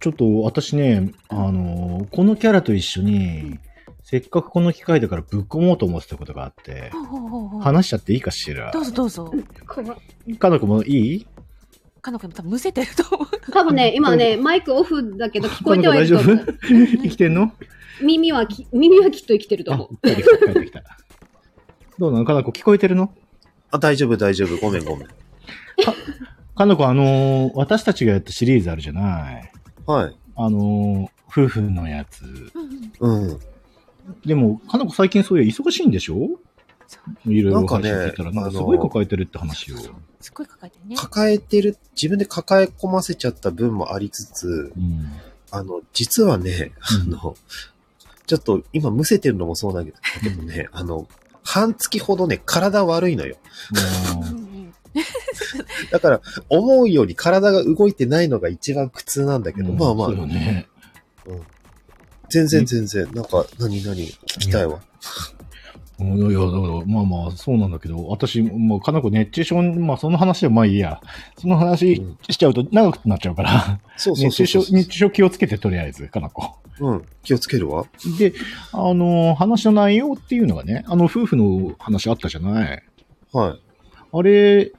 [0.00, 3.58] ちょっと私ね、あの、このキャラと一緒に、
[4.12, 6.92] せっかくこの機会だからぶっ込もうと思ってたことがあって、
[7.62, 8.70] 話しちゃっていいかしら？
[8.70, 9.32] どうぞどうぞ。
[10.38, 11.26] かのこもいい？
[12.02, 13.50] かのこも多分むせてると思う。
[13.50, 16.36] 多分ね、 今ね、マイクオフだけど聞こえてはいると思う。
[16.36, 17.02] 大丈夫？
[17.04, 17.52] 生きてんの？
[18.02, 20.82] 耳はき、耳はきっと生きてるとあ思う。、帰ってきた、帰ってきた。
[21.98, 22.24] どうなの？
[22.26, 23.14] かなこ聞こえてるの？
[23.70, 24.58] あ、大丈夫、大丈夫。
[24.58, 25.08] ごめん、ごめん。
[26.54, 29.50] かのこあのー私たちがやったシリーズあるじゃない？
[29.86, 30.16] はい。
[30.36, 32.22] あのー夫婦のやつ。
[33.00, 33.40] うん。
[34.24, 36.28] でも、かのこ最近そういう忙しいんでしょ？
[37.26, 39.76] いろいろなんかね話聞いたら、なんかあのすごい抱えてるって話を。
[40.20, 40.96] すっごい抱えてるね。
[40.96, 45.06] 抱えてる、自分で抱え込ませちゃった分もありつつ、うん。
[45.50, 47.36] あの、実はね、あの、
[48.26, 51.08] ちょっと今むせてるのもそうなんだけどね、あの、
[51.42, 53.36] 半月ほどね、体悪いのよ。
[55.90, 60.68] だから、思うように体が動いてないのが一番苦痛なんだけうど、まあまあそう、よね。
[62.32, 64.06] 全然全然、なんか、何何？
[64.06, 64.80] 聞きたいわ。
[66.00, 71.00] うんいや、だから、まあまあ、そうなんだけど、私、もう、かなこ熱中症、まあ、その話はまあいいや。
[71.38, 74.58] その話うんしちゃうと長くなっちゃうから、そうそう熱中症。
[74.72, 76.56] 熱中症気をつけて、とりあえず、かなこ。
[76.80, 77.86] うん、気をつけるわ。
[78.18, 78.32] で、
[78.72, 82.82] あの、話の内容っていうのがね、あの、夫婦の話あったじゃない？
[83.32, 83.60] はい。
[84.12, 84.72] あれ、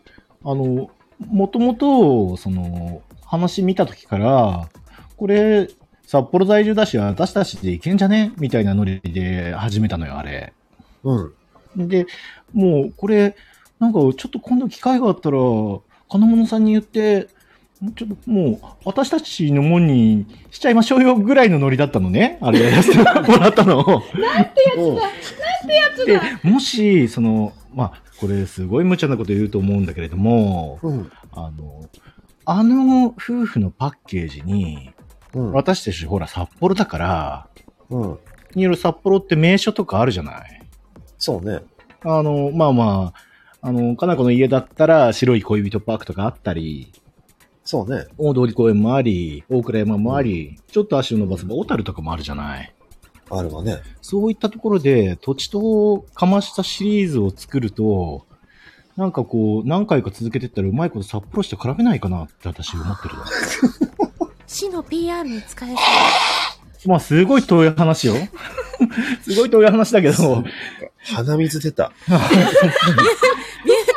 [0.43, 0.89] あの、
[1.27, 4.67] もともと、その、話見たときから、
[5.15, 5.69] これ、
[6.13, 8.33] 札幌在住だし、私たちでいけんじゃね？
[8.37, 10.53] みたいなノリで始めたのよ、あれ。
[11.03, 11.33] う
[11.75, 11.87] ん。
[11.87, 12.05] で、
[12.53, 13.35] もう、これ、
[13.79, 15.39] なんか、ちょっと今度機会があったら、
[16.07, 17.29] 金物さんに言って、
[17.95, 22.37] ちょっともう、私たちのもんにしちゃいましょうよぐらいのノリだったのね。
[22.41, 23.83] あれやらせてもらったの。
[23.83, 23.83] う
[24.93, 24.97] ん
[26.05, 31.11] で、もし、その、まあ、これすごい無茶なこと言うと思うんだけれども、うん。
[31.31, 31.89] あの、
[32.45, 34.92] あの夫婦のパッケージに、
[35.33, 35.51] うん。
[35.51, 37.47] 私たちほら札幌だから、
[37.89, 38.19] うん。
[38.55, 40.61] による札幌って名所とかあるじゃない。
[41.17, 41.61] そうね。
[42.03, 43.13] あの、まあま
[43.61, 46.91] あ、あの、かなこの家だったら白い恋人パークとかあったり、
[47.65, 48.07] そうね。
[48.17, 52.73] 大通公園もあり、大倉山もあり、ちょっと足を伸ばせば小樽とかもあるじゃない。
[53.29, 53.81] あるわね。
[54.01, 58.25] そういったところで土地とかましたシリーズを作ると、
[58.97, 63.25] なんかこう、何回か続けてったらうまいこと札幌市と絡めないかなって私思ってるわ。
[64.47, 66.89] 市の PR に使えそう。
[66.89, 68.15] まあ、すごい遠い話よ。
[69.23, 70.43] すごい遠い話だけど、
[71.03, 71.91] 鼻水出た。
[72.07, 72.25] ミュー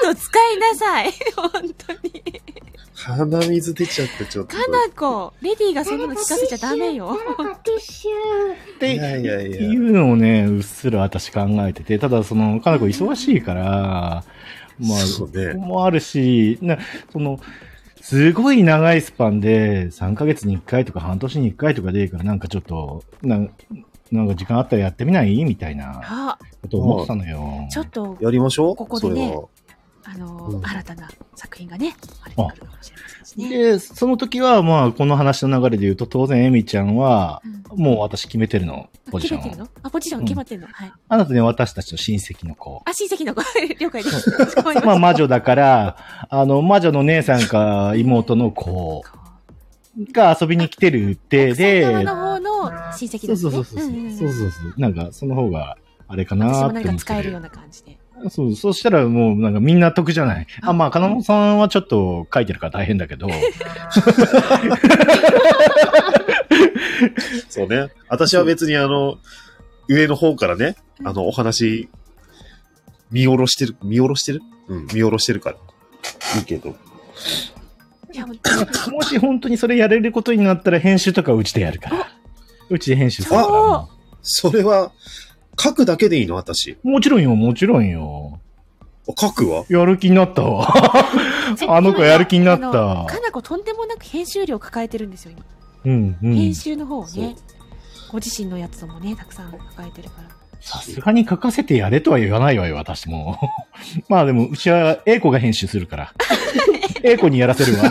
[0.02, 1.12] ト使いなさい。
[1.36, 2.42] 本当に。
[2.94, 4.56] 鼻水出ちゃってちょっと。
[4.56, 7.16] かなこ、レディーがそんなの聞かせちゃダメよ。
[7.38, 8.74] 誰かティッシュ。
[8.76, 14.24] っていやいやいやいうのをね、うっすら私考えてて、ただその、かなこ忙しいから、
[14.78, 16.78] まあ、そうねもあるし、な、
[17.12, 17.38] その、
[18.08, 23.50] すごい長いスパンで、3ヶ月に1回とか半年に1回とかでいいから、なんかちょっと、なん
[24.12, 25.44] なんか時間あったらやってみない？
[25.44, 27.66] みたいなあ、こと思ってたのよ。
[27.68, 28.76] ちょっと、やりましょう？
[28.76, 29.36] ここでね
[30.08, 33.48] あの、うん新たな作品がね、あれてくるかもしれませんしね。
[33.48, 39.42] で、その時は、まあ、この話の流れで言うと、当然、エミちゃんは、うんもう私決めてるの、ポジションを。
[39.42, 39.80] 決めてるの？
[39.82, 40.92] あ、ポジション決まってるの、はい。
[41.08, 42.80] あなたね、私たちの親戚の子。
[42.86, 43.42] あ、親戚の子、
[43.80, 44.30] 了解です。
[44.86, 45.96] まあ、魔女だから、
[46.30, 49.02] あの、魔女の姉さんか妹の子
[50.12, 53.36] が遊びに来てるって奥で、さん側の方の親戚ですね。
[53.36, 53.88] そうそうそうそう。
[53.88, 54.74] んんんそうそうそう。
[54.80, 55.76] なんか、その方が、
[56.08, 57.42] あれかなって思ってか使えるようる。
[57.42, 57.98] な感じで。
[58.30, 60.46] そう、そうしたらもうなんかみんな得じゃない。
[60.62, 63.28] あ、まあ、金本さんはちょっと書いてるから大変だけど、
[67.48, 67.88] そうね。
[68.08, 69.16] 私は別にあの、
[69.88, 71.88] 上の方からね、あの、お話、
[73.10, 74.40] 見下ろしてる、見下ろしてる？
[74.68, 75.56] うん、見下ろしてるから。
[76.38, 76.70] いいけど。
[78.12, 78.34] いや、も
[79.04, 82.08] し本当にそれやれることになったら編集とかうちでやるから。
[82.68, 83.88] うちで編集するからお。
[84.22, 84.90] それは、
[85.58, 86.76] 書くだけでいいの私。
[86.82, 88.40] もちろんよ、もちろんよ。
[89.18, 89.64] 書くわ？
[89.68, 90.66] やる気になったわ。
[91.68, 92.70] あの子やる気になったあ
[93.02, 95.44] のかなことんでもなく編集量抱えてるんですよ、今。
[95.84, 96.54] うん、うん編。
[96.54, 97.36] 集の方をね。
[98.10, 100.28] ご自身のやつもね、たくさん抱えてるから。
[100.60, 103.38] さすがに書かせてやれとは言わないわよ、私も。
[104.08, 106.12] まあでも、うちは A 子が編集するから。
[107.04, 107.84] A 子にやらせるわ。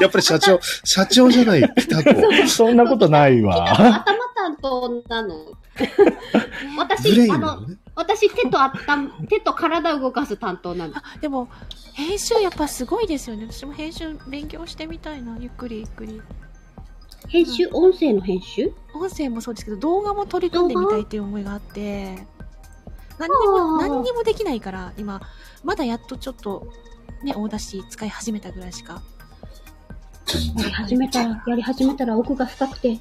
[0.00, 2.20] やっぱり社長、社長じゃない、ピタコ。
[2.46, 3.72] そんなことないわ。
[3.72, 4.04] 頭
[4.36, 5.34] 担当なの？
[6.76, 7.60] 私、あの。
[7.96, 10.96] 私手と頭、 手と体を動かす担当なの。
[10.96, 11.48] あ、でも、
[11.94, 13.46] 編集やっぱすごいですよね。
[13.50, 15.36] 私も編集勉強してみたいな。
[15.40, 16.20] ゆっくりゆっくり。
[17.28, 18.72] 編集、音声の編集？
[18.94, 22.26] 音声もそうですけど、動画も取り組んでみたいっていう思いがあって、
[23.18, 25.22] 何にも、何にもできないから、今、
[25.64, 26.68] まだやっとちょっと、
[27.24, 29.02] ね、大出し使い始めたぐらいしか。
[30.58, 32.90] やり始めたら、やり始めたら奥が深くて。
[32.90, 33.00] ね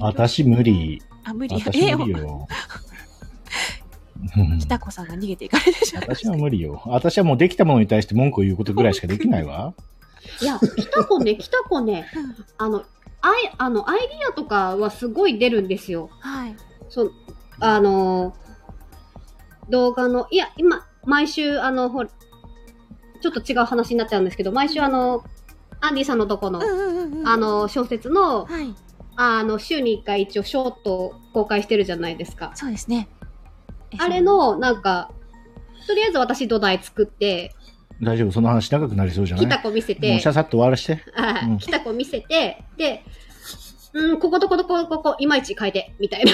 [0.00, 1.00] 私無理。
[1.30, 1.54] あ、無理。
[1.56, 2.46] 私え、無理よ。
[2.50, 2.54] う
[4.54, 6.82] ん北子さんが逃げていかれてしまいまし私は無理よ。
[6.86, 9.74] 私はもうできたものに対して文句を言うことぐらいしかできないわ。
[10.40, 12.20] いや、来た子ね、来た子ね、た。
[12.20, 12.84] うんあの、
[13.20, 16.10] アイ、あの、アイディアとかはすごい出るんですよ。
[16.20, 16.56] はい。
[16.88, 17.12] そう、
[17.60, 18.48] あのー
[19.70, 22.08] 動画の、いや、今、毎週、あの、ほら、
[23.20, 25.24] ちょっと違う話になっちゃうんですけど、毎週あの、
[25.80, 27.28] アンディさんのとこの、うんうんうんうん。
[27.28, 28.74] あ、の、小説の、はい。
[29.20, 32.52] あの、週に1回一応ショートを公開してるじゃないですか。
[32.54, 33.08] そうですね。
[33.90, 35.10] えあれ、の、なんか、
[35.88, 37.54] とりあえず私土台作って、
[38.00, 38.30] 大丈夫？
[38.30, 39.46] その話長くなりそうじゃない？
[39.46, 41.02] 来た子見せもうてシャ、サッと終わらして。
[41.14, 43.02] はいうん来た子見せて、で、
[43.92, 46.30] うん、こことこことここ、いまいち変えて、みたいな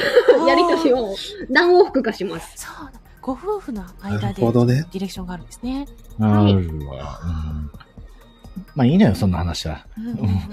[0.47, 1.15] やりとりを
[1.49, 2.53] 何往復かします。
[2.67, 3.01] そうだ。
[3.23, 4.43] ご夫婦のな間で。
[4.43, 5.87] ディレクションがあるんですね。
[6.19, 7.21] はいあるわ。
[7.25, 7.71] うん
[8.75, 9.87] まあいいのよ、そんな話は。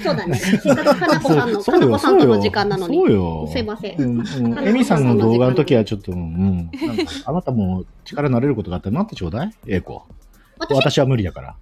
[0.01, 0.35] そうだね。
[0.35, 2.97] せっかくかなこさんの、そうよかなこさんとの時間なのに。
[2.97, 3.49] そうよ。
[3.51, 6.57] すいませんうんうんエミさんの動画の時はちょっと、うん。
[6.57, 9.51] なんかあなたも力になれることがあったらなってちょうだい？
[9.67, 10.05] えいこ。
[10.59, 11.55] 私、は無理だから。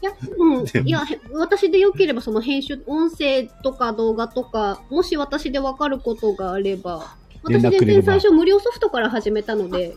[0.00, 7.16] や、 うんいや、へ私でよければその編集、音声とか動画とか、もし私でわかることがあれば、
[7.48, 9.96] 連私全然最初無料ソフトから始めたので、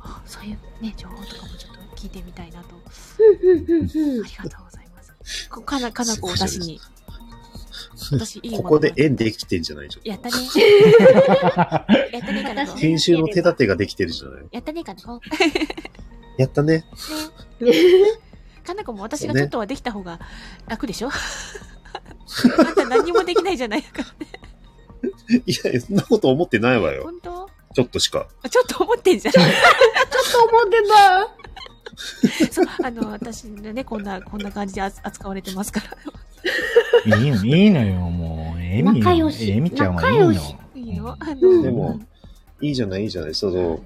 [0.00, 2.76] あそういうね、情報とかもちょっと聞いてみたいなと。
[3.18, 5.48] うんうんうんうんありがとうございます。
[5.50, 6.80] こかな、かなこを出しに。
[8.12, 9.88] 私いいここで縁できてんじゃない？
[9.88, 10.06] じゃん。
[10.08, 10.34] やったね。
[12.12, 12.76] やったね、かなこ。
[12.78, 14.44] 編集の手立てができてるじゃない？
[14.52, 15.20] やったね、かなこ。
[16.36, 16.84] やったね。
[17.60, 17.72] ね。
[18.64, 20.20] かなこも私がちょっとはできた方が
[20.68, 21.08] 楽でしょ？
[21.08, 24.02] あんた何もできないじゃないか。
[25.46, 27.04] いや、そんなこと思ってないわよ。
[27.04, 27.50] 本当？
[27.74, 28.28] ちょっとしか。
[28.50, 29.32] ちょっと思ってんじゃん。
[29.34, 29.44] ちょっ
[30.32, 31.28] と思ってた。
[32.52, 35.80] そう、あの、私ね、こんな、こんな感じで扱われてますか
[37.06, 37.16] ら。
[37.18, 38.60] いいの、いいのよ、もう。
[38.62, 40.32] エミ、仲良しエミちゃんはいいの。
[40.74, 42.00] いいのあうんの、でも、
[42.60, 43.34] いいじゃない、いいじゃない。
[43.34, 43.80] その、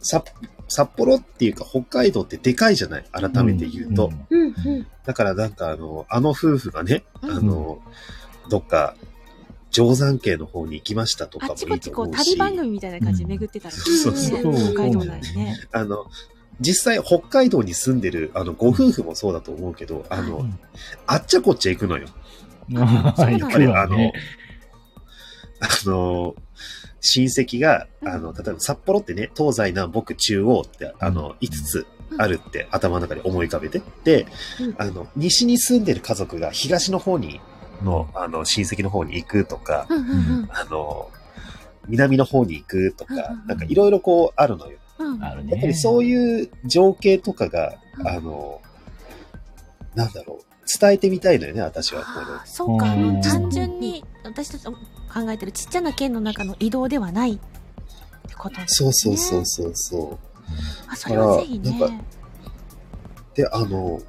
[0.00, 0.24] さ
[0.68, 3.04] 札幌っていうか北海道ってでかいじゃない？
[3.12, 4.08] 改めて言うと。
[4.08, 4.86] んうんうん。
[5.04, 7.82] だからなんかあの、あの夫婦がね、うんあの、
[8.48, 8.94] どっか、
[9.72, 15.56] 定山渓の方に行きましたとかあもいっちこっちこう、いと思うし、旅番組みたいな感じで巡ってたら、ね、そうそう北海道内にね。
[15.72, 16.06] あの、
[16.60, 20.58] 実際北海道に住んでる、あの、ご夫婦もそうだと思うけど、あの、うん。
[21.06, 22.06] あっちゃこっちゃ行くのよ。
[22.68, 24.12] やっぱりあの、
[25.60, 26.34] あの、
[27.00, 28.08] 親戚が、うん。
[28.08, 31.86] あの、例えば札幌ってね、東西南北中央って、あの、5つ
[32.18, 33.80] あるって頭の中で思い浮かべて。
[34.04, 34.26] で
[34.60, 37.40] うん、あの、西に住んでる家族が東の方に、
[37.82, 39.86] の、あの、親戚の方に行くとか、
[40.50, 41.10] あの、
[41.88, 43.14] 南の方に行くとか
[43.46, 44.78] なんかいろいろこうあるのよ。
[45.18, 48.60] やっぱりそういう情景とかが、うんあの、
[49.94, 50.44] なんだろう、
[50.80, 52.02] 伝えてみたいのよね、私は。
[52.04, 57.38] このあーそうか、あのうん単純に私たちの考えてるちっちゃな県の中の移動ではないっ
[58.28, 58.92] てことなんですね。
[58.92, 60.18] そうそうそうそうそう。
[60.88, 61.70] あ、それはぜひね。
[61.78, 62.00] だから
[63.34, 64.00] で、あの、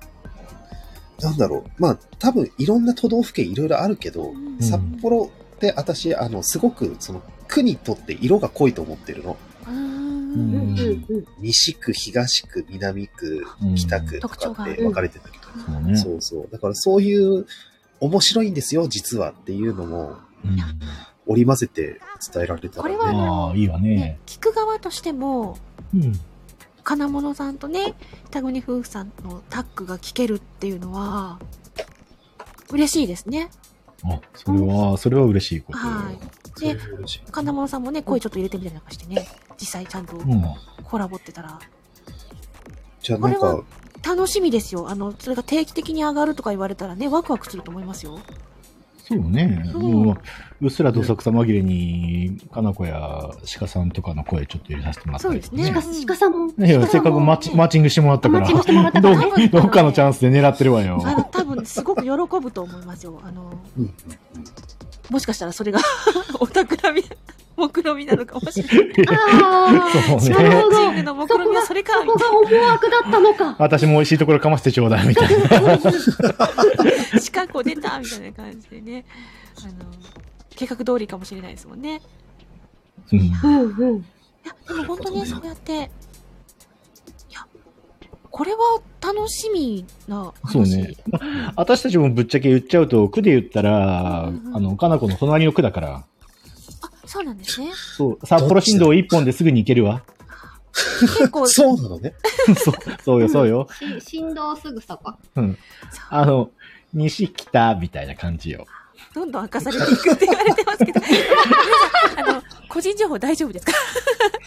[1.21, 1.81] なんだろう。
[1.81, 9.37] まあ、多分いろんな都道府県いろいろあるけど、うん札幌って私、あの、すごく、その、区にとって色が濃いと思ってるの。
[11.39, 15.97] 西区、東区、南区うん、北区とかって分かれてるんだけど、そうね。
[15.97, 16.49] そうそう。
[16.51, 17.45] だからそういう、
[17.99, 20.57] 面白いんですよ、実はっていうのも、うん
[21.27, 22.01] 織り交ぜて
[22.33, 22.97] 伝えられたら、ね。
[22.97, 25.57] これはいいわねね。、聞く側としても、
[25.93, 26.13] うん。
[26.83, 27.93] 金物さんとね、
[28.31, 31.39] 北国夫婦さんのタッグが聞けるっていうのは、
[32.71, 33.49] 嬉しいですね。
[34.03, 35.77] あ、それは、それは嬉しいこと。
[35.77, 36.17] はい。
[36.59, 36.77] で、
[37.31, 39.27] 金物さんもね、声ちょっと入れてみたりなんかしてね、
[39.59, 40.43] 実際ちゃんとうん。
[40.83, 41.59] コラボってたら、
[43.01, 43.53] じゃあなんこれ
[44.03, 44.89] か、楽しみですよ。
[44.89, 48.19] あの、それが定期的に上がるとか言われたらね、ワクワクすると思いますよ。
[49.03, 49.63] そうね。
[49.71, 50.17] そうもう
[50.61, 56.47] うっすらどさくさ紛れに、かなこや鹿さんとかの声ちょっと入れさせてもらったりそうですね鹿さんも？
[56.57, 58.47] いや、せっかくマッチマッチングしてもらったから。
[58.47, 61.01] マッチングしてもらったからどうどっかのチャンスで狙ってるわよ。
[61.03, 63.19] あの、多分すごく喜ぶと思いますよ。
[63.23, 63.93] あの、うんうん
[65.11, 65.81] もしかしたらそれが
[66.39, 67.03] お企み、
[67.57, 69.07] 目論みなのかもしれない。
[69.09, 70.75] ああ、そうなるほね。
[70.75, 73.57] チームの目論みはそれか、そこが思惑だったのか。
[73.59, 75.75] 私も美味しいところかましてちょうだい、みたいな。
[75.75, 75.79] な。
[77.19, 79.03] シカゴ出たみたいな感じでね。
[79.59, 79.73] あの、
[80.55, 82.01] 計画通りかもしれないですもんね。
[83.11, 83.97] うんうんうん。
[83.97, 84.03] い
[84.45, 85.91] や、でも本当ね、そうやって、
[88.31, 90.53] これは楽しみな話。
[90.53, 90.93] そうね。
[91.55, 96.05] 私たちもぶっちゃけ言っちゃうと、区で言ったら、うんうんあの、かなこの隣の区だから、
[96.81, 97.71] あ、そうなんですね。
[97.97, 100.03] そう、札幌新道一本ですぐに行けるわ。
[101.01, 102.13] 結構、 そうなのね。
[102.55, 103.67] そう、そうよ、そうよ。
[103.99, 105.13] し振動すぐそこ。
[105.35, 105.57] うん。
[106.09, 106.51] あの、
[106.93, 108.65] 西北みたいな感じよ。
[109.13, 111.01] どんどん明かされていくって言われてますけど、
[112.17, 113.73] あの、個人情報大丈夫ですか？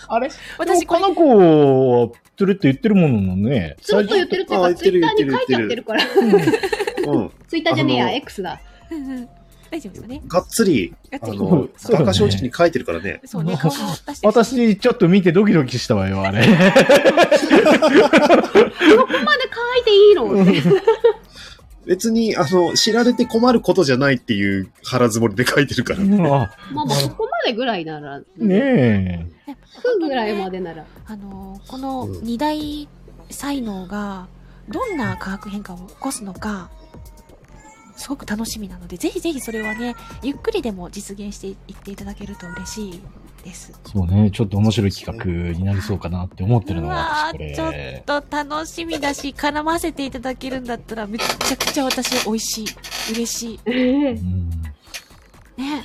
[0.08, 0.30] あれ？
[0.58, 3.76] 私これかなこは、つるって言ってるもののね。
[3.82, 6.04] ずっと言ってるっていうか、あ言ってるツイッターに書いちゃってるから。
[7.12, 7.30] うん。
[7.46, 8.58] ツイッターじゃねえや、X だ。
[8.90, 9.28] うんうん
[9.70, 13.20] 大丈夫ですかねがっつり、あの、そうだね高正直に書いてるからね。
[13.24, 13.58] そうね。
[14.22, 16.44] 私、ちょっと見てドキドキしたわよ、あれ。
[16.46, 16.66] そこまで
[19.50, 20.42] 書いていいの？
[20.42, 20.62] って。
[21.86, 26.00] 別に、あの、知られて困ることじゃないっていう腹積もりで書いてるから。
[26.00, 28.20] あまあまあ、そこまでぐらいなら。
[28.20, 28.48] ねえ。
[28.48, 29.30] ね
[29.82, 30.84] ふぐらいまでなら。
[31.06, 32.88] あの、このうん二大
[33.30, 34.28] 才能が、
[34.68, 36.70] どんな化学変化を起こすのか、
[37.96, 43.02] すごく楽しみなので、ぜひぜひそれはね、ゆっくりでも実現していっていただけると嬉しい
[43.44, 43.72] です。
[43.84, 45.18] そうね、ちょっと面白い企
[45.52, 48.02] 画になりそうかなって思ってるのがうわ私こーちょっれ。
[48.06, 52.66] と楽しみだし、絡ませていただけるんだったら、めちゃくちゃ私美味しい。
[53.12, 53.60] 嬉しい。
[53.66, 54.50] うん。
[55.56, 55.84] ね。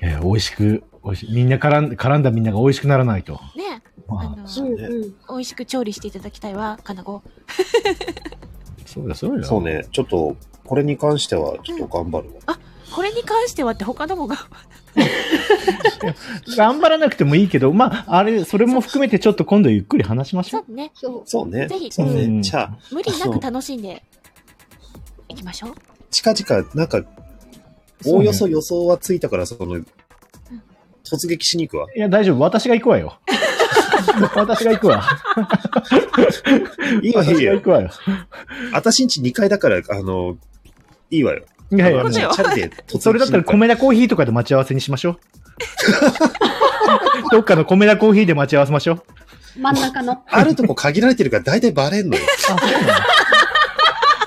[0.00, 1.32] えー美味しく、美味しい。
[1.34, 3.34] みんな絡ん絡んだみんなが美味しくならないと。
[3.56, 3.82] ね。
[4.08, 5.02] まあ、あの、うんうん。
[5.02, 7.22] 美味しく調理していただきたいわ、かなご。
[8.86, 9.46] そうだ、そうだ。
[9.46, 9.62] そう。
[9.62, 12.58] ね、ちょっと、これに関しては、ちょっと頑張るわ。
[12.92, 14.36] これに関してはって他のもが、
[16.56, 20.64] 頑張らなくてもいいけど、まあ、あれ、それも含めてちょっと今度ゆっくり話しましょう。
[20.66, 20.90] そうね。
[20.94, 21.22] そう。
[21.24, 21.92] そうねぜひ。
[21.92, 22.22] そうね。
[22.22, 24.02] うんじゃあ、無理なく楽しんで
[25.28, 25.74] いきましょう。
[26.10, 27.02] 近々、なんか、
[28.06, 29.80] おおよそ予想はついたから、その、
[31.04, 31.86] 突撃しに行くわ。
[31.94, 32.40] いや、大丈夫。
[32.40, 33.18] 私が行くわよ。
[34.34, 35.04] 私が行くわ。
[37.02, 37.62] いいわ、いいよ私が行。
[37.62, 37.90] くわよ。
[38.72, 40.36] 私んち2階だから、あの、
[41.10, 41.44] いいわよ。
[41.72, 45.18] いやいや、チャリでそれだったら米田コーヒーとかで待ち合わせにしましょう。
[47.30, 49.02] どっかの米田コーヒーで待ち合わせましょう。
[49.60, 50.22] 真ん中の。
[50.26, 52.22] あるとこ限られてるから大体バレんのよ。
[52.24, 52.68] あ、そうなの？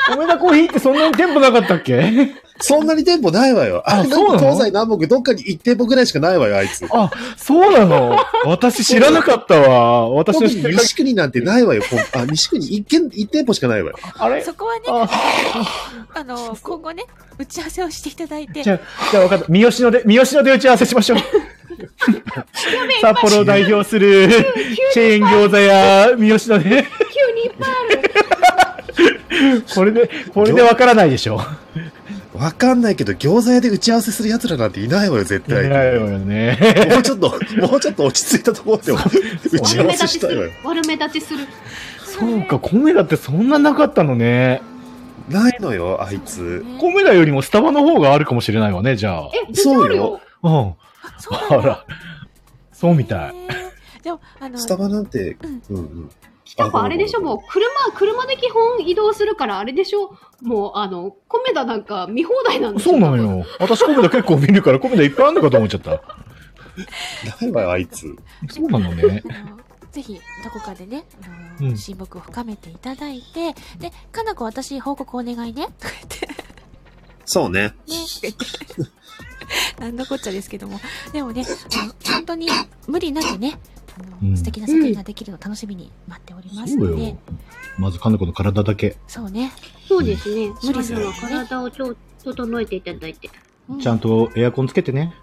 [0.10, 2.36] 米田コーヒーってそんなに店舗なかったっけ？
[2.60, 3.82] そんなに店舗ないわよ。
[3.86, 4.40] あれそうなの？
[4.40, 6.86] 東西南北どっかに1店舗ぐらいしかないわよ、あいつ。
[6.92, 8.18] あ、そうなの？
[8.46, 10.10] 私知らなかったわ。
[10.12, 11.82] 私の知ってる西国なんてないわよ。
[12.16, 13.98] あ、西国1軒、1店舗しかないわよ。
[14.16, 14.44] あれ？
[14.44, 15.10] そこはね、あ
[16.16, 17.06] あの、今後ね、
[17.38, 18.80] 打ち合わせをしていただいてじ、ゃあ、
[19.12, 19.46] じゃあ分かった。
[19.50, 21.20] 三好野で、三好野で打ち合わせしましょう。
[23.02, 24.30] 札幌を代表する
[24.94, 26.70] チェーン餃子屋、三好野で。
[26.70, 28.04] 急にいっぱいある。
[29.74, 31.42] これで、これで分からないでしょ。
[32.34, 35.94] わかんないけど、餃子屋で打ち合わせする奴らなんていないわよ、絶いない対。
[35.96, 36.58] よね。
[36.90, 38.92] もうちょっと、もうちょっと落ち着いたところで
[39.52, 40.64] 打ち合わせしたいわよ立ちする。。
[40.64, 41.40] 悪目立ちする。
[42.06, 44.62] そうか、米田ってそんななかったのね。
[45.30, 46.64] ないのよ、あいつ。
[46.66, 49.30] ね米田よりもスタバの方があるかもしれないわね、じゃあ。
[49.34, 50.22] え、全然あるよ。
[50.42, 50.52] うん。
[50.52, 50.76] あ
[51.56, 51.86] ら。
[52.72, 53.34] そうみたい。
[54.04, 55.38] でも、あの、スタバなんて
[55.70, 56.10] うん、うん
[56.58, 56.64] うん。
[56.66, 60.16] やっぱあれでしょ、もう車、車で基本移動するからあれでしょ。
[60.42, 63.40] もう、あの、米田なんか見放題なんでしょそうなの。
[63.40, 63.46] よ。
[63.60, 65.92] 私米田結構見るから米田いっぱいあるのかと思っちゃった。
[65.92, 65.98] な
[67.48, 68.16] いわよ、あいつ。
[68.50, 69.24] そうなのね。
[69.92, 71.06] ぜひ、どこかでね、
[71.60, 76.44] あのうん親睦を深めていただいて、で、かなこ私報告お願いね、とか言って、
[77.26, 77.62] そうね。
[77.62, 77.74] ね。
[79.80, 80.80] なんだこっちゃですけども。
[81.12, 82.50] でもね、あの本当に
[82.88, 83.60] 無理なくね、
[83.96, 87.18] あのうん素敵な作品ができるのを楽しみに待っておりますのでよ、。
[87.78, 89.52] まず、かなこの体だけ、そうね。
[89.88, 90.52] そうですね。
[90.64, 93.30] 無理するまずは体をちょ整えていただいて。
[93.70, 95.14] うちゃんとエアコンつけてね。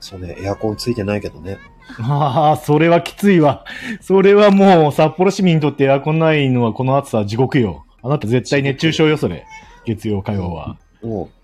[0.00, 1.58] そうね、エアコンついてないけどね。
[1.98, 3.64] ああ、それはきついわ。
[4.00, 7.84] それはもう、札幌市民にとってエアコンないのはこの暑さは地獄よ。
[8.02, 9.46] あなた絶対熱中症よ、それ。
[9.84, 10.76] 月曜、火曜は。
[11.02, 11.39] もう、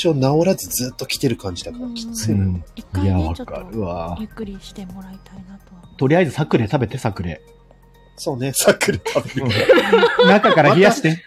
[0.00, 2.64] 一応治らずずっと来てる感じだからきついのよ。
[2.94, 3.04] うん。
[3.04, 4.24] いや、わかると、わゆ。
[4.24, 7.42] っくりしてもらいたいなととりあえずサクレ食べて、サクレ。
[8.16, 9.48] そうね、さっくり食べる。
[10.26, 11.22] 中から冷やして。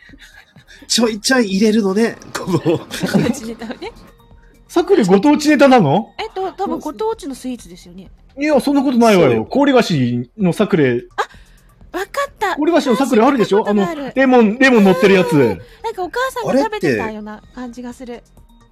[0.88, 2.80] ちょいちょい入れるのね、この、う。
[3.28, 3.92] うちネタをね。
[4.68, 6.12] サクレご当地ネタなの？
[6.18, 8.10] えっと、多分ご当地のスイーツですよね。
[8.40, 9.30] いや、そんなことないわよ。
[9.30, 10.96] そうよ氷菓子のサクレ、
[11.92, 13.68] わかった氷菓子のサクレあるでしょ？
[13.68, 15.36] あある、レモン、レモン乗ってるやつ。
[15.84, 18.24] なんかお母さんが食べてたような感じがする。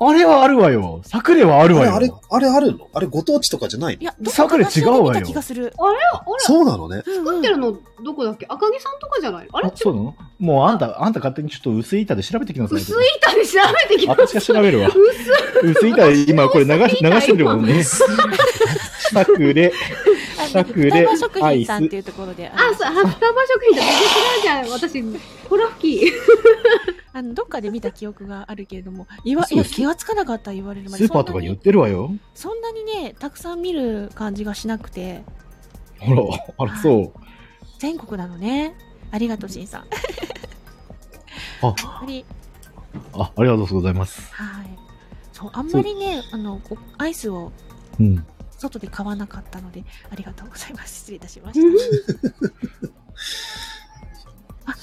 [0.04, 1.02] あれはあるわよ。
[1.06, 1.96] サクレはあるわよ。
[1.96, 2.88] あれ、あれ、あれあるの？
[2.92, 4.02] あれご当地とかじゃないの？
[4.02, 5.72] いや、どサクレ違うわよ見た気がする。
[5.78, 6.00] あれ？
[6.40, 7.04] そうなのね。
[7.06, 8.48] うん作ってるのどこだっけ？
[8.50, 9.48] 赤木さんとかじゃない？
[9.48, 10.16] のあれあ、そうなの？
[10.40, 12.78] もうあんた、あんた勝手にちょっと薄い板で調べてきなさい。
[12.80, 14.90] 薄い板で調べてきま私が調べるわ。
[15.64, 17.84] 薄い板で今これ流し、流してるもんね。
[19.14, 19.54] サク
[20.48, 20.60] レ。
[20.60, 24.70] あのサクレ双葉食品さんっていうところで、あそう、あ、双葉食品と全然違うじゃん。
[24.70, 26.12] 私、ホラ吹き。
[27.14, 31.08] あの、どっかで見た記憶があるけれども、言わ、いや、気がつかなかった言われるまスで。
[31.08, 32.12] ーパーとかに売ってるわよ。
[32.34, 35.24] そんなにそんなにね、たくさん見る感じがしなくて、
[36.00, 36.24] ほら、
[36.58, 37.20] あら、そう。
[37.80, 38.76] 全国なのね。
[39.12, 39.82] ありがとう、しんさん。
[41.62, 42.26] あ、あり、
[43.14, 44.34] あ、ありがとうございます。
[44.34, 44.68] はい。
[45.34, 47.52] そう、あんまりね、あの、こうアイスを
[48.00, 48.26] うん。
[48.62, 51.00] 外で買わなかったので、ありがとうございます。
[51.00, 52.42] 失礼いたしました。
[54.72, 54.76] あ、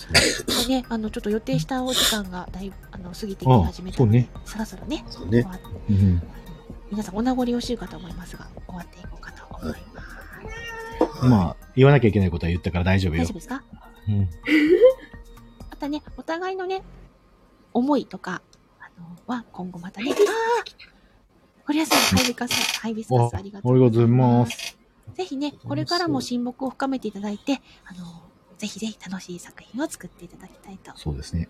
[0.66, 5.46] でね、あの、ちょっと予定したお時間がだいぶ、あの、過ぎてき始めたので、あそうねそろそろね、そうね。
[5.88, 6.22] うん。
[6.90, 10.08] 皆さんお名残惜しいかと思いますが、終わっていこうかと思います。
[11.26, 13.34] まあ、言わなきゃいけないことは言ったから大丈夫よ大丈夫。
[13.34, 13.62] ですか？
[14.08, 14.28] うん。
[15.70, 16.82] またね、お互いのね、
[17.72, 18.42] 思いとか、
[18.80, 20.64] あの、は今後またね、ああ
[21.68, 24.78] 堀谷さん、ハイビカス、ハイビスカスありがとうございます。
[25.12, 28.22] ぜひね、これからも親睦を深めていただいて、あの、
[28.56, 31.46] ぜひぜひ楽しい作品を作っていただきたいとそうですね。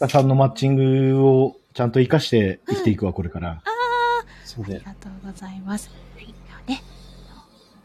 [0.00, 3.62] 鹿さんのマッチングをちゃんと活かして生きていくわ、これから。
[4.44, 4.76] そうね。
[4.76, 5.88] ありがとうございます。
[6.14, 6.34] はい。
[6.70, 6.82] ね、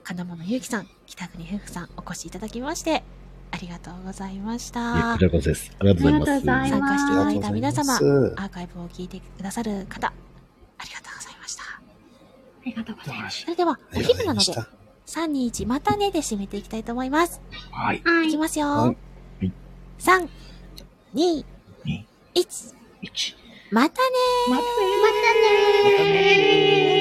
[0.03, 3.03] 金物ゆうきさん、北国夫婦さん、お越しいただきまして、
[3.51, 5.19] ありがとうございましいたやこ。
[5.19, 5.71] ちらこそです。
[5.79, 6.69] ありがとうございます。
[6.69, 11.31] 参加していただいた皆様アーカイブを聞いてくださる方、ありがとうございました。
[11.31, 11.32] あ
[12.65, 13.41] りがとうございます。
[13.41, 14.67] それでは、お昼なのでございまし、た。
[15.21, 17.41] 3、2、1、またねで締めていきたいと思います。
[17.71, 18.01] はい。
[18.03, 18.37] はいいき。
[18.37, 18.67] ますよ。
[18.67, 18.93] は
[19.41, 19.51] いい
[19.99, 20.27] 3、
[21.13, 21.45] 2、
[21.85, 22.05] 二
[22.35, 23.35] 1、一
[23.71, 24.07] またね
[24.49, 26.92] またねー。